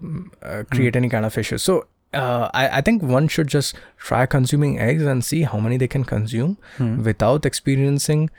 uh, 0.42 0.62
create 0.72 0.96
any 1.00 1.08
kind 1.08 1.24
of 1.28 1.38
issues 1.42 1.62
so 1.62 1.76
uh, 2.12 2.50
I, 2.52 2.78
I 2.78 2.80
think 2.80 3.02
one 3.02 3.28
should 3.28 3.46
just 3.48 3.74
try 3.96 4.26
consuming 4.26 4.78
eggs 4.80 5.02
and 5.04 5.24
see 5.24 5.42
how 5.42 5.58
many 5.60 5.76
they 5.76 5.88
can 5.88 6.04
consume 6.04 6.58
Hmm. 6.76 7.02
without 7.04 7.46
experiencing 7.46 8.30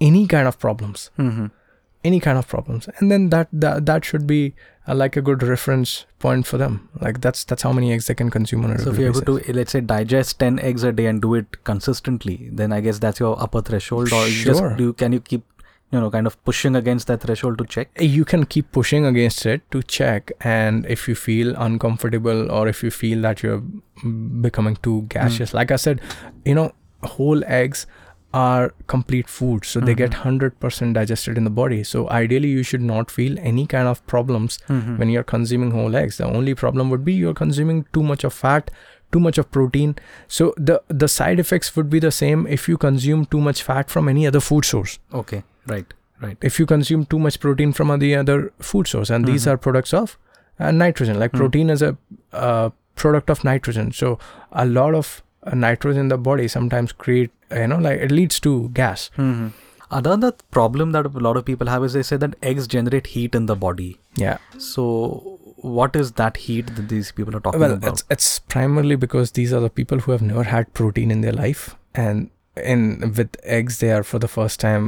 any 0.00 0.26
kind 0.26 0.48
of 0.48 0.58
problems 0.58 1.10
Mm-hmm. 1.18 1.46
any 2.04 2.18
kind 2.20 2.38
of 2.38 2.48
problems 2.48 2.88
and 2.98 3.10
then 3.12 3.28
that 3.30 3.48
that, 3.52 3.84
that 3.86 4.04
should 4.06 4.26
be 4.26 4.54
uh, 4.88 4.94
like 4.94 5.16
a 5.18 5.20
good 5.20 5.42
reference 5.42 6.06
point 6.18 6.46
for 6.46 6.56
them 6.62 6.88
like 7.02 7.20
that's 7.20 7.44
that's 7.44 7.62
how 7.62 7.72
many 7.78 7.92
eggs 7.92 8.06
they 8.06 8.14
can 8.14 8.30
consume 8.30 8.64
on 8.64 8.70
a 8.70 8.78
So 8.78 8.90
if 8.92 8.98
you're 8.98 9.10
able 9.10 9.20
basis. 9.20 9.46
to, 9.46 9.52
let's 9.52 9.72
say, 9.72 9.80
digest 9.82 10.38
10 10.38 10.58
eggs 10.60 10.82
a 10.82 10.92
day 10.92 11.04
and 11.06 11.20
do 11.20 11.34
it 11.34 11.62
consistently, 11.64 12.48
then 12.50 12.72
I 12.72 12.80
guess 12.80 12.98
that's 12.98 13.20
your 13.20 13.36
upper 13.42 13.60
threshold. 13.60 14.10
Or 14.12 14.26
you 14.26 14.44
just 14.44 14.60
Sure. 14.60 14.74
do, 14.76 14.92
can 14.94 15.12
you 15.12 15.20
keep, 15.20 15.44
you 15.92 15.98
know, 16.00 16.10
kind 16.10 16.26
of 16.26 16.36
pushing 16.44 16.76
against 16.76 17.06
that 17.08 17.20
threshold 17.22 17.58
to 17.58 17.64
check? 17.64 17.88
you 17.98 18.24
can 18.24 18.44
keep 18.46 18.70
pushing 18.72 19.06
against 19.06 19.44
it 19.46 19.62
to 19.72 19.82
check 19.82 20.30
and 20.40 20.86
if 20.86 21.08
you 21.08 21.14
feel 21.14 21.54
uncomfortable 21.56 22.50
or 22.58 22.68
if 22.68 22.82
you 22.84 22.90
feel 22.90 23.20
that 23.22 23.42
you're 23.42 23.60
mm, 24.04 24.42
becoming 24.42 24.76
too 24.76 25.02
gaseous. 25.08 25.52
Like 25.54 25.70
i 25.70 25.76
said 25.76 26.00
you 26.44 26.54
know 26.54 26.70
whole 27.02 27.42
eggs 27.44 27.86
are 28.32 28.72
complete 28.86 29.28
food 29.28 29.64
so 29.64 29.80
they 29.80 29.92
get 29.94 30.12
100% 30.12 30.94
digested 30.94 31.36
in 31.36 31.42
the 31.42 31.50
body. 31.50 31.82
So 31.82 32.08
ideally 32.10 32.48
you 32.48 32.62
should 32.62 32.80
not 32.80 33.10
feel 33.10 33.36
any 33.40 33.66
kind 33.66 33.88
of 33.88 34.06
problems 34.06 34.58
Mm-hmm. 34.68 34.96
when 34.98 35.08
you're 35.08 35.24
consuming 35.24 35.72
whole 35.72 35.96
eggs. 35.96 36.18
The 36.18 36.26
only 36.26 36.54
problem 36.54 36.90
would 36.90 37.04
be 37.04 37.12
you're 37.14 37.34
consuming 37.34 37.86
too 37.92 38.04
much 38.04 38.22
of 38.22 38.32
fat 38.32 38.70
too 39.12 39.18
much 39.18 39.38
of 39.38 39.50
protein. 39.50 39.96
So 40.28 40.54
the 40.56 40.80
the 40.86 41.08
side 41.08 41.40
effects 41.40 41.74
would 41.76 41.90
be 41.90 41.98
the 41.98 42.12
same 42.12 42.46
if 42.46 42.68
you 42.68 42.76
consume 42.76 43.24
too 43.26 43.40
much 43.40 43.62
fat 43.68 43.90
from 43.90 44.08
any 44.08 44.24
other 44.28 44.38
food 44.48 44.64
source. 44.64 45.00
Okay, 45.12 45.42
right, 45.66 45.94
right. 46.20 46.36
if 46.42 46.58
you 46.58 46.66
consume 46.66 47.04
too 47.06 47.18
much 47.18 47.40
protein 47.40 47.72
from 47.72 47.90
any 47.90 48.14
other 48.14 48.52
food 48.60 48.86
source 48.86 49.10
and 49.10 49.26
these 49.26 49.44
Mhm. 49.46 49.52
are 49.52 49.56
products 49.58 49.92
of 49.94 50.18
uh, 50.58 50.70
nitrogen 50.70 51.18
like 51.18 51.32
Mm. 51.32 51.38
protein 51.38 51.70
is 51.70 51.82
a 51.82 51.96
uh, 52.32 52.70
product 52.96 53.30
of 53.30 53.42
nitrogen 53.44 53.90
so 53.92 54.18
a 54.52 54.66
lot 54.66 54.94
of 54.94 55.22
uh, 55.46 55.54
nitrogen 55.54 56.00
in 56.02 56.08
the 56.08 56.18
body 56.18 56.46
sometimes 56.48 56.92
create 56.92 57.30
you 57.60 57.66
know 57.66 57.78
like 57.78 57.98
it 58.08 58.10
leads 58.10 58.40
to 58.40 58.54
gas 58.84 59.10
Mm-hmm. 59.16 59.48
Another 59.98 60.28
problem 60.56 60.92
that 60.92 61.06
a 61.06 61.18
lot 61.26 61.36
of 61.36 61.44
people 61.44 61.66
have 61.66 61.82
is 61.86 61.94
they 61.94 62.02
say 62.08 62.16
that 62.24 62.34
eggs 62.48 62.68
generate 62.74 63.08
heat 63.12 63.34
in 63.38 63.46
the 63.46 63.56
body. 63.62 63.86
yeah 64.22 64.36
So, 64.66 64.84
what 65.78 65.96
is 66.02 66.12
that 66.20 66.36
heat 66.42 66.68
that 66.76 66.88
these 66.92 67.10
people 67.16 67.36
are 67.36 67.40
talking 67.46 67.60
well 67.64 67.72
about? 67.72 67.88
it's, 67.92 68.04
it's 68.16 68.28
primarily 68.54 68.94
because 69.06 69.32
these 69.38 69.52
are 69.52 69.58
the 69.64 69.70
people 69.80 69.98
who 70.04 70.12
have 70.12 70.22
never 70.22 70.44
had 70.44 70.72
protein 70.74 71.10
in 71.10 71.22
their 71.22 71.32
life 71.32 71.64
and 72.04 72.30
in 72.74 72.84
with 73.16 73.36
eggs 73.58 73.78
they 73.80 73.90
are 73.96 74.04
for 74.12 74.20
the 74.26 74.28
first 74.36 74.60
time 74.60 74.86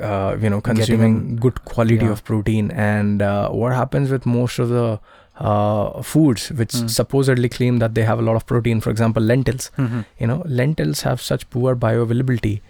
uh, 0.00 0.36
you 0.40 0.50
know 0.50 0.60
consuming 0.60 1.36
good 1.36 1.64
quality 1.64 2.04
yeah. 2.04 2.10
of 2.12 2.24
protein 2.24 2.70
and 2.70 3.22
uh, 3.22 3.48
what 3.50 3.72
happens 3.72 4.10
with 4.10 4.26
most 4.26 4.58
of 4.58 4.68
the 4.68 4.98
uh, 5.40 6.02
foods 6.02 6.50
which 6.60 6.72
Mm. 6.74 6.90
supposedly 6.90 7.48
claim 7.48 7.78
that 7.78 7.94
they 7.94 8.02
have 8.02 8.18
a 8.18 8.22
lot 8.22 8.36
of 8.36 8.44
protein 8.46 8.80
for 8.80 8.90
example 8.90 9.22
lentils 9.22 9.70
Mm-hmm. 9.78 10.00
you 10.18 10.26
know 10.26 10.42
lentils 10.46 11.02
have 11.02 11.20
such 11.20 11.48
poor 11.50 11.76
bioavailability 11.76 12.60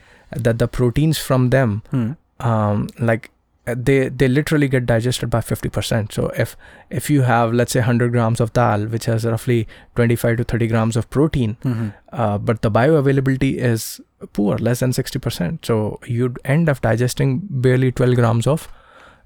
that 0.47 0.59
the 0.59 0.69
proteins 0.69 1.19
from 1.19 1.51
them 1.51 1.83
Hmm. 1.91 2.11
um, 2.51 2.87
like 3.11 3.31
they 3.77 4.09
they 4.09 4.29
literally 4.29 4.69
get 4.69 4.87
digested 4.87 5.29
by 5.31 5.41
50% 5.41 6.13
so 6.13 6.29
if 6.45 6.57
if 6.91 7.09
you 7.11 7.23
have 7.23 7.53
let's 7.53 7.73
say 7.73 7.81
100 7.81 8.13
grams 8.13 8.41
of 8.41 8.53
dal 8.53 8.87
which 8.87 9.07
has 9.07 9.25
roughly 9.25 9.67
25 9.97 10.37
to 10.39 10.45
30 10.45 10.67
grams 10.69 10.97
of 10.97 11.09
protein 11.11 11.57
Mm-hmm. 11.65 11.89
uh, 12.13 12.39
but 12.39 12.63
the 12.63 12.71
bioavailability 12.71 13.55
is 13.57 14.01
poor 14.33 14.57
less 14.59 14.81
than 14.81 14.91
60% 14.93 15.65
so 15.65 15.99
you'd 16.07 16.39
end 16.45 16.69
up 16.69 16.81
digesting 16.81 17.41
barely 17.51 17.91
12 17.93 18.17
grams 18.17 18.47
of 18.47 18.69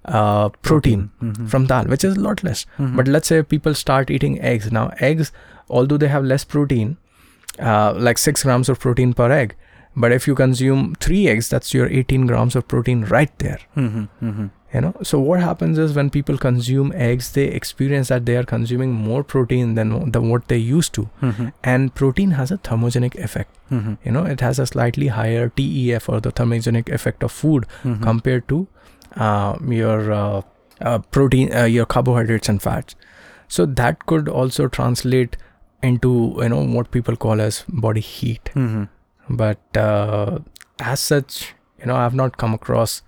uh, 0.05 0.49
protein 0.71 1.11
Mhm. 1.23 1.49
from 1.49 1.67
dal 1.67 1.85
which 1.95 2.05
is 2.05 2.17
a 2.17 2.21
lot 2.21 2.43
less 2.45 2.67
Mhm. 2.79 2.97
but 2.97 3.07
let's 3.09 3.29
say 3.29 3.43
people 3.43 3.75
start 3.75 4.11
eating 4.11 4.41
eggs 4.41 4.71
now 4.73 4.91
eggs 5.11 5.33
although 5.69 5.97
they 6.05 6.09
have 6.09 6.25
less 6.25 6.45
protein 6.45 6.97
uh, 7.61 7.93
like 8.09 8.19
6 8.19 8.43
grams 8.43 8.69
of 8.69 8.81
protein 8.81 9.13
per 9.15 9.31
egg 9.31 9.55
but 9.95 10.13
if 10.13 10.27
you 10.29 10.35
consume 10.35 10.95
3 11.01 11.29
eggs 11.29 11.49
that's 11.49 11.73
your 11.75 11.87
18 11.87 12.27
grams 12.27 12.55
of 12.57 12.67
protein 12.69 13.05
right 13.15 13.33
there 13.39 13.59
Mhm. 13.77 14.09
Mhm. 14.23 14.51
you 14.75 14.81
know 14.85 14.93
so 15.11 15.19
what 15.31 15.41
happens 15.47 15.79
is 15.85 15.95
when 15.99 16.09
people 16.15 16.39
consume 16.45 16.93
eggs 17.07 17.33
they 17.33 17.45
experience 17.59 18.09
that 18.13 18.25
they 18.31 18.37
are 18.37 18.45
consuming 18.53 18.93
more 19.09 19.23
protein 19.33 19.75
than, 19.75 19.93
than 20.13 20.29
what 20.31 20.47
they 20.49 20.57
used 20.57 20.93
to 20.95 21.09
Mhm. 21.21 21.53
and 21.75 21.95
protein 21.95 22.31
has 22.39 22.51
a 22.51 22.59
thermogenic 22.69 23.19
effect 23.27 23.59
Mhm. 23.81 23.99
you 24.05 24.13
know 24.17 24.25
it 24.37 24.41
has 24.49 24.59
a 24.59 24.67
slightly 24.73 25.09
higher 25.19 25.51
tef 25.61 26.09
or 26.15 26.21
the 26.29 26.33
thermogenic 26.41 26.89
effect 27.01 27.23
of 27.23 27.33
food 27.43 27.67
Mhm. 27.85 28.01
compared 28.09 28.49
to 28.55 28.67
uh, 29.27 29.55
your 29.83 30.11
uh, 30.23 30.41
uh, 30.81 30.99
protein 31.19 31.55
uh, 31.63 31.65
your 31.77 31.85
carbohydrates 31.97 32.49
and 32.49 32.63
fats 32.63 32.97
so 33.49 33.67
that 33.83 34.07
could 34.07 34.29
also 34.43 34.69
translate 34.81 35.37
into 35.83 36.11
you 36.43 36.49
know 36.49 36.65
what 36.79 36.91
people 36.97 37.17
call 37.27 37.41
as 37.51 37.63
body 37.87 38.01
heat 38.09 38.51
Mhm. 38.55 38.89
But 39.41 39.77
uh, 39.77 40.39
as 40.81 41.01
such 41.01 41.55
you 41.81 41.87
know 41.87 41.97
i've 41.97 42.15
not 42.15 42.37
come 42.37 42.55
across 42.55 43.03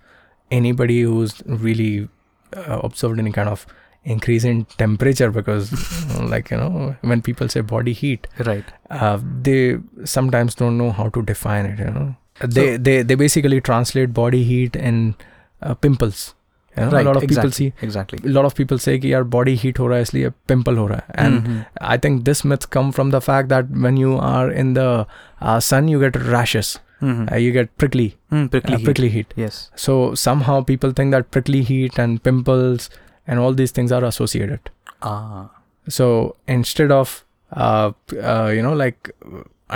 anybody 0.51 1.01
who's 1.01 1.41
really 1.45 2.07
uh, 2.55 2.79
observed 2.83 3.19
any 3.19 3.31
kind 3.31 3.49
of 3.49 3.65
increase 4.03 4.43
in 4.43 4.65
temperature 4.79 5.31
because 5.31 5.71
like 6.33 6.51
you 6.51 6.57
know 6.57 6.95
when 7.01 7.21
people 7.21 7.47
say 7.49 7.61
body 7.61 7.93
heat 7.93 8.27
Right. 8.45 8.65
uh, 8.91 9.19
they 9.41 9.77
sometimes 10.03 10.53
don't 10.55 10.77
know 10.77 10.91
how 10.91 11.09
to 11.09 11.23
define 11.23 11.65
it 11.65 11.79
you 11.79 11.91
know 11.99 12.15
they 12.57 12.77
they, 12.77 13.01
they 13.01 13.15
basically 13.15 13.59
translate 13.61 14.13
body 14.13 14.43
heat 14.43 14.75
and 14.75 15.15
uh, 15.61 15.73
pimples 15.73 16.34
you 16.78 16.84
know, 16.84 16.90
right. 16.92 17.00
a 17.06 17.08
lot 17.08 17.16
of 17.16 17.22
people 17.22 17.36
exactly. 17.36 17.52
see 17.70 17.86
Exactly. 17.86 18.18
a 18.30 18.34
lot 18.34 18.44
of 18.48 18.54
people 18.58 18.78
say 18.82 18.98
कि 18.98 19.12
यार 19.12 19.24
body 19.36 19.54
heat 19.62 19.78
हो 19.78 19.86
रहा 19.86 19.96
है 19.96 20.02
इसलिए 20.02 20.30
pimple 20.50 20.78
हो 20.78 20.86
रहा 20.86 21.00
है 21.08 21.24
and 21.24 21.48
Mhm. 21.48 21.64
I 21.94 21.96
think 22.04 22.20
this 22.28 22.42
myth 22.52 22.66
come 22.76 22.92
from 22.98 23.10
the 23.14 23.20
fact 23.28 23.48
that 23.54 23.72
when 23.86 23.98
you 24.02 24.12
are 24.28 24.46
in 24.64 24.70
the 24.78 24.86
uh, 25.42 25.58
sun 25.70 25.88
you 25.94 26.02
get 26.04 26.18
rashes 26.34 26.70
Mhm. 27.02 27.20
uh, 27.32 27.40
you 27.44 27.52
get 27.56 27.72
prickly 27.82 28.06
Mm, 28.32 28.46
prickly 28.54 28.74
uh, 28.74 28.78
heat. 28.78 28.84
prickly 28.90 29.08
heat 29.16 29.34
Yes. 29.42 29.58
so 29.86 29.96
somehow 30.26 30.56
people 30.70 30.94
think 31.00 31.16
that 31.16 31.30
prickly 31.38 31.62
heat 31.72 31.98
and 32.04 32.22
pimples 32.28 32.88
and 33.26 33.44
all 33.46 33.58
these 33.62 33.74
things 33.80 33.96
are 33.98 34.04
associated 34.12 34.70
Ah. 35.12 35.42
so 35.98 36.08
instead 36.58 36.92
of 37.00 37.14
uh, 37.66 37.88
uh, 38.32 38.48
you 38.56 38.62
know 38.68 38.74
like 38.84 39.10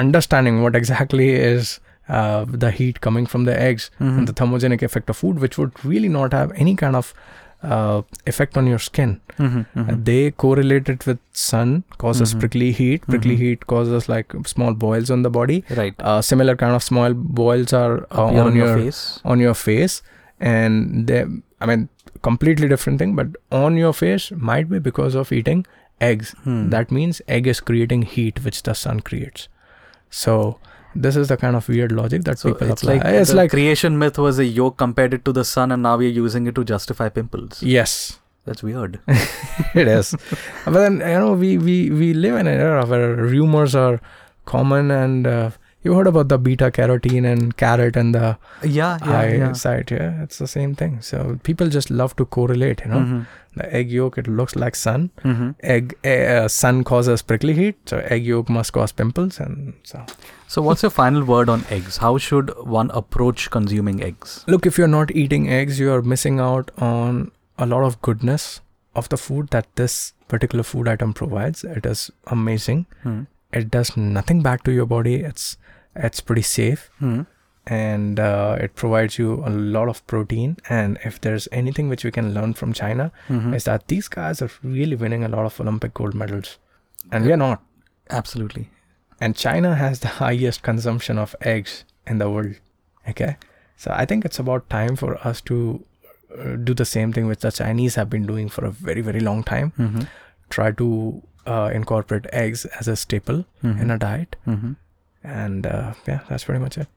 understanding 0.02 0.62
what 0.62 0.76
exactly 0.82 1.28
is 1.34 1.80
uh, 2.09 2.45
the 2.65 2.71
heat 2.71 3.01
coming 3.01 3.25
from 3.33 3.43
the 3.49 3.55
eggs 3.69 3.89
Mhm. 3.99 4.17
and 4.19 4.27
the 4.27 4.33
thermogenic 4.41 4.83
effect 4.87 5.09
of 5.13 5.17
food 5.17 5.39
which 5.45 5.57
would 5.61 5.71
really 5.93 6.09
not 6.15 6.33
have 6.33 6.51
any 6.65 6.75
kind 6.85 6.95
of 6.95 7.13
uh, 7.77 8.01
effect 8.31 8.57
on 8.59 8.67
your 8.71 8.79
skin 8.83 9.09
Mhm. 9.37 9.65
Mhm. 9.75 9.89
Uh, 9.93 9.95
they 10.09 10.31
correlate 10.43 10.89
it 10.93 11.05
with 11.09 11.17
sun 11.45 11.73
causes 12.03 12.33
Mhm. 12.33 12.39
prickly 12.43 12.69
heat 12.77 13.07
prickly 13.13 13.35
Mhm. 13.35 13.41
heat 13.45 13.65
causes 13.73 14.07
like 14.13 14.35
small 14.53 14.73
boils 14.83 15.11
on 15.15 15.25
the 15.27 15.31
body 15.39 15.57
Right. 15.79 15.93
uh, 16.11 16.21
similar 16.29 16.55
kind 16.61 16.77
of 16.77 16.85
small 16.87 17.13
boils 17.41 17.73
are 17.81 17.97
uh, 18.11 18.25
on, 18.45 18.55
your, 18.61 18.71
face. 18.77 19.01
on 19.33 19.39
your 19.47 19.53
face 19.63 20.01
and 20.53 21.05
they 21.11 21.19
i 21.59 21.65
mean 21.71 21.87
completely 22.29 22.67
different 22.75 22.99
thing 23.03 23.13
but 23.19 23.35
on 23.51 23.75
your 23.83 23.93
face 23.93 24.31
might 24.51 24.69
be 24.73 24.79
because 24.89 25.15
of 25.23 25.31
eating 25.41 25.65
eggs 26.09 26.33
Hmm. 26.45 26.63
that 26.77 26.91
means 26.99 27.21
egg 27.37 27.47
is 27.55 27.59
creating 27.71 28.03
heat 28.15 28.43
which 28.47 28.63
the 28.69 28.73
sun 28.85 29.01
creates 29.11 29.49
so 30.23 30.35
this 30.95 31.15
is 31.15 31.27
the 31.27 31.37
kind 31.37 31.55
of 31.55 31.67
weird 31.69 31.91
logic 31.91 32.23
that 32.23 32.39
So 32.39 32.53
people 32.53 32.71
it's 32.71 32.81
apply 32.83 32.95
like 32.95 33.05
it's 33.05 33.29
the 33.31 33.35
like 33.37 33.51
creation 33.51 33.97
myth 33.99 34.17
was 34.17 34.39
a 34.39 34.45
yolk 34.45 34.77
compared 34.77 35.13
it 35.13 35.23
to 35.25 35.31
the 35.31 35.43
sun, 35.45 35.71
and 35.71 35.83
now 35.83 35.97
we're 35.97 36.09
using 36.23 36.47
it 36.47 36.55
to 36.55 36.63
justify 36.63 37.09
pimples. 37.09 37.61
yes 37.63 38.19
That's 38.45 38.63
weird. 38.63 38.99
it 39.75 39.87
is 39.87 40.15
but 40.65 40.73
then 40.73 40.93
you 40.99 41.19
know 41.23 41.33
we 41.33 41.57
we 41.57 41.89
we 42.01 42.13
live 42.13 42.35
in 42.43 42.47
an 42.47 42.59
era 42.67 42.85
where 42.85 43.15
rumors 43.15 43.75
are 43.75 43.99
common 44.45 44.89
and 44.91 45.27
uh, 45.27 45.49
you 45.83 45.93
heard 45.97 46.07
about 46.07 46.29
the 46.29 46.37
beta 46.45 46.69
carotene 46.77 47.25
and 47.31 47.55
carrot 47.57 47.95
and 47.95 48.15
the 48.15 48.37
Yeah, 48.63 48.97
yeah, 49.05 49.17
eye 49.19 49.33
yeah. 49.41 49.51
side 49.53 49.91
yeah 49.91 50.23
it's 50.23 50.37
the 50.39 50.47
same 50.47 50.73
thing 50.75 50.95
so 51.09 51.37
people 51.43 51.69
just 51.77 51.89
love 52.01 52.15
to 52.21 52.25
correlate 52.37 52.81
you 52.85 52.91
know 52.93 53.03
Mhm. 53.03 53.25
The 53.59 53.67
egg 53.79 53.91
yolk 53.97 54.17
it 54.23 54.27
looks 54.41 54.55
like 54.63 54.79
sun 54.81 55.05
Mhm. 55.31 55.47
egg 55.75 55.95
uh, 56.13 56.47
sun 56.57 56.83
causes 56.91 57.23
prickly 57.31 57.55
heat 57.61 57.77
so 57.93 58.01
egg 58.17 58.25
yolk 58.33 58.49
must 58.59 58.73
cause 58.79 58.95
pimples 59.03 59.39
and 59.47 59.73
so 59.93 60.03
So, 60.53 60.61
what's 60.65 60.83
your 60.83 60.89
final 60.93 61.23
word 61.29 61.49
on 61.53 61.63
eggs? 61.75 61.97
How 62.03 62.11
should 62.27 62.47
one 62.75 62.87
approach 62.99 63.43
consuming 63.55 63.99
eggs? 64.05 64.31
look 64.53 64.65
if 64.69 64.79
you're 64.81 64.93
not 64.93 65.11
eating 65.23 65.43
eggs 65.57 65.79
you 65.83 65.91
are 65.95 66.01
missing 66.13 66.39
out 66.45 66.71
on 66.93 67.19
a 67.65 67.67
lot 67.73 67.83
of 67.89 67.97
goodness 68.07 68.47
of 69.01 69.09
the 69.13 69.19
food 69.25 69.49
that 69.57 69.67
this 69.81 69.97
particular 70.33 70.63
food 70.71 70.87
item 70.93 71.13
provides 71.19 71.63
it 71.75 71.85
is 71.91 72.01
amazing 72.37 72.81
Hmm. 73.03 73.19
it 73.59 73.69
does 73.75 73.91
nothing 73.97 74.41
bad 74.47 74.63
to 74.69 74.73
your 74.79 74.87
body. 74.95 75.13
It's 75.29 75.45
it's 76.07 76.21
pretty 76.31 76.43
safe 76.53 76.81
Hmm. 77.03 77.21
And 77.67 78.19
uh, 78.19 78.57
it 78.59 78.75
provides 78.75 79.17
you 79.19 79.43
a 79.45 79.49
lot 79.49 79.89
of 79.89 80.05
protein. 80.07 80.57
And 80.69 80.97
if 81.03 81.19
there's 81.21 81.47
anything 81.51 81.89
which 81.89 82.03
we 82.03 82.11
can 82.11 82.33
learn 82.33 82.53
from 82.53 82.73
China, 82.73 83.11
Mhm. 83.27 83.53
is 83.55 83.63
that 83.65 83.87
these 83.87 84.07
guys 84.07 84.41
are 84.41 84.49
really 84.63 84.95
winning 84.95 85.23
a 85.23 85.27
lot 85.27 85.45
of 85.45 85.59
Olympic 85.61 85.93
gold 85.93 86.13
medals, 86.15 86.57
and 87.11 87.25
we 87.25 87.31
are 87.31 87.37
not. 87.37 87.61
Absolutely. 88.09 88.69
And 89.21 89.35
China 89.35 89.75
has 89.75 89.99
the 89.99 90.07
highest 90.23 90.63
consumption 90.63 91.17
of 91.19 91.35
eggs 91.41 91.83
in 92.07 92.17
the 92.17 92.29
world. 92.29 92.55
Okay, 93.07 93.37
so 93.77 93.91
I 93.91 94.05
think 94.05 94.25
it's 94.25 94.39
about 94.39 94.69
time 94.69 94.95
for 94.95 95.15
us 95.27 95.41
to 95.41 95.83
uh, 96.37 96.55
do 96.55 96.73
the 96.75 96.85
same 96.85 97.11
thing 97.11 97.25
which 97.27 97.39
the 97.39 97.51
Chinese 97.51 97.95
have 97.95 98.09
been 98.09 98.25
doing 98.25 98.49
for 98.49 98.63
a 98.65 98.71
very 98.71 99.01
very 99.01 99.19
long 99.19 99.43
time. 99.43 99.71
Mhm. 99.77 100.07
Try 100.49 100.71
to 100.71 101.21
uh, 101.47 101.71
incorporate 101.73 102.27
eggs 102.31 102.65
as 102.79 102.87
a 102.87 102.95
staple 102.95 103.45
Mhm. 103.63 103.81
in 103.81 103.91
a 103.91 103.97
diet, 103.97 104.35
Mhm. 104.47 104.75
and 105.23 105.65
uh, 105.65 105.93
yeah, 106.07 106.19
that's 106.29 106.43
pretty 106.43 106.59
much 106.63 106.77
it. 106.77 106.87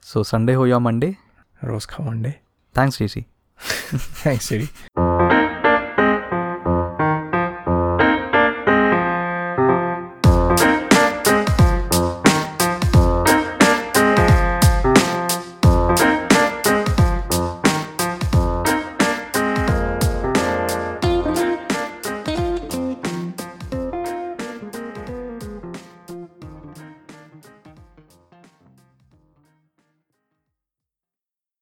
So 0.00 0.22
Sunday 0.22 0.54
ho 0.54 0.64
ya 0.64 0.78
Monday? 0.78 1.18
Rose 1.62 1.86
kha 1.86 2.02
one 2.02 2.22
day. 2.22 2.40
Thanks, 2.74 2.96
JC. 2.98 3.24
Thanks, 4.24 4.46
Siri. 4.46 4.68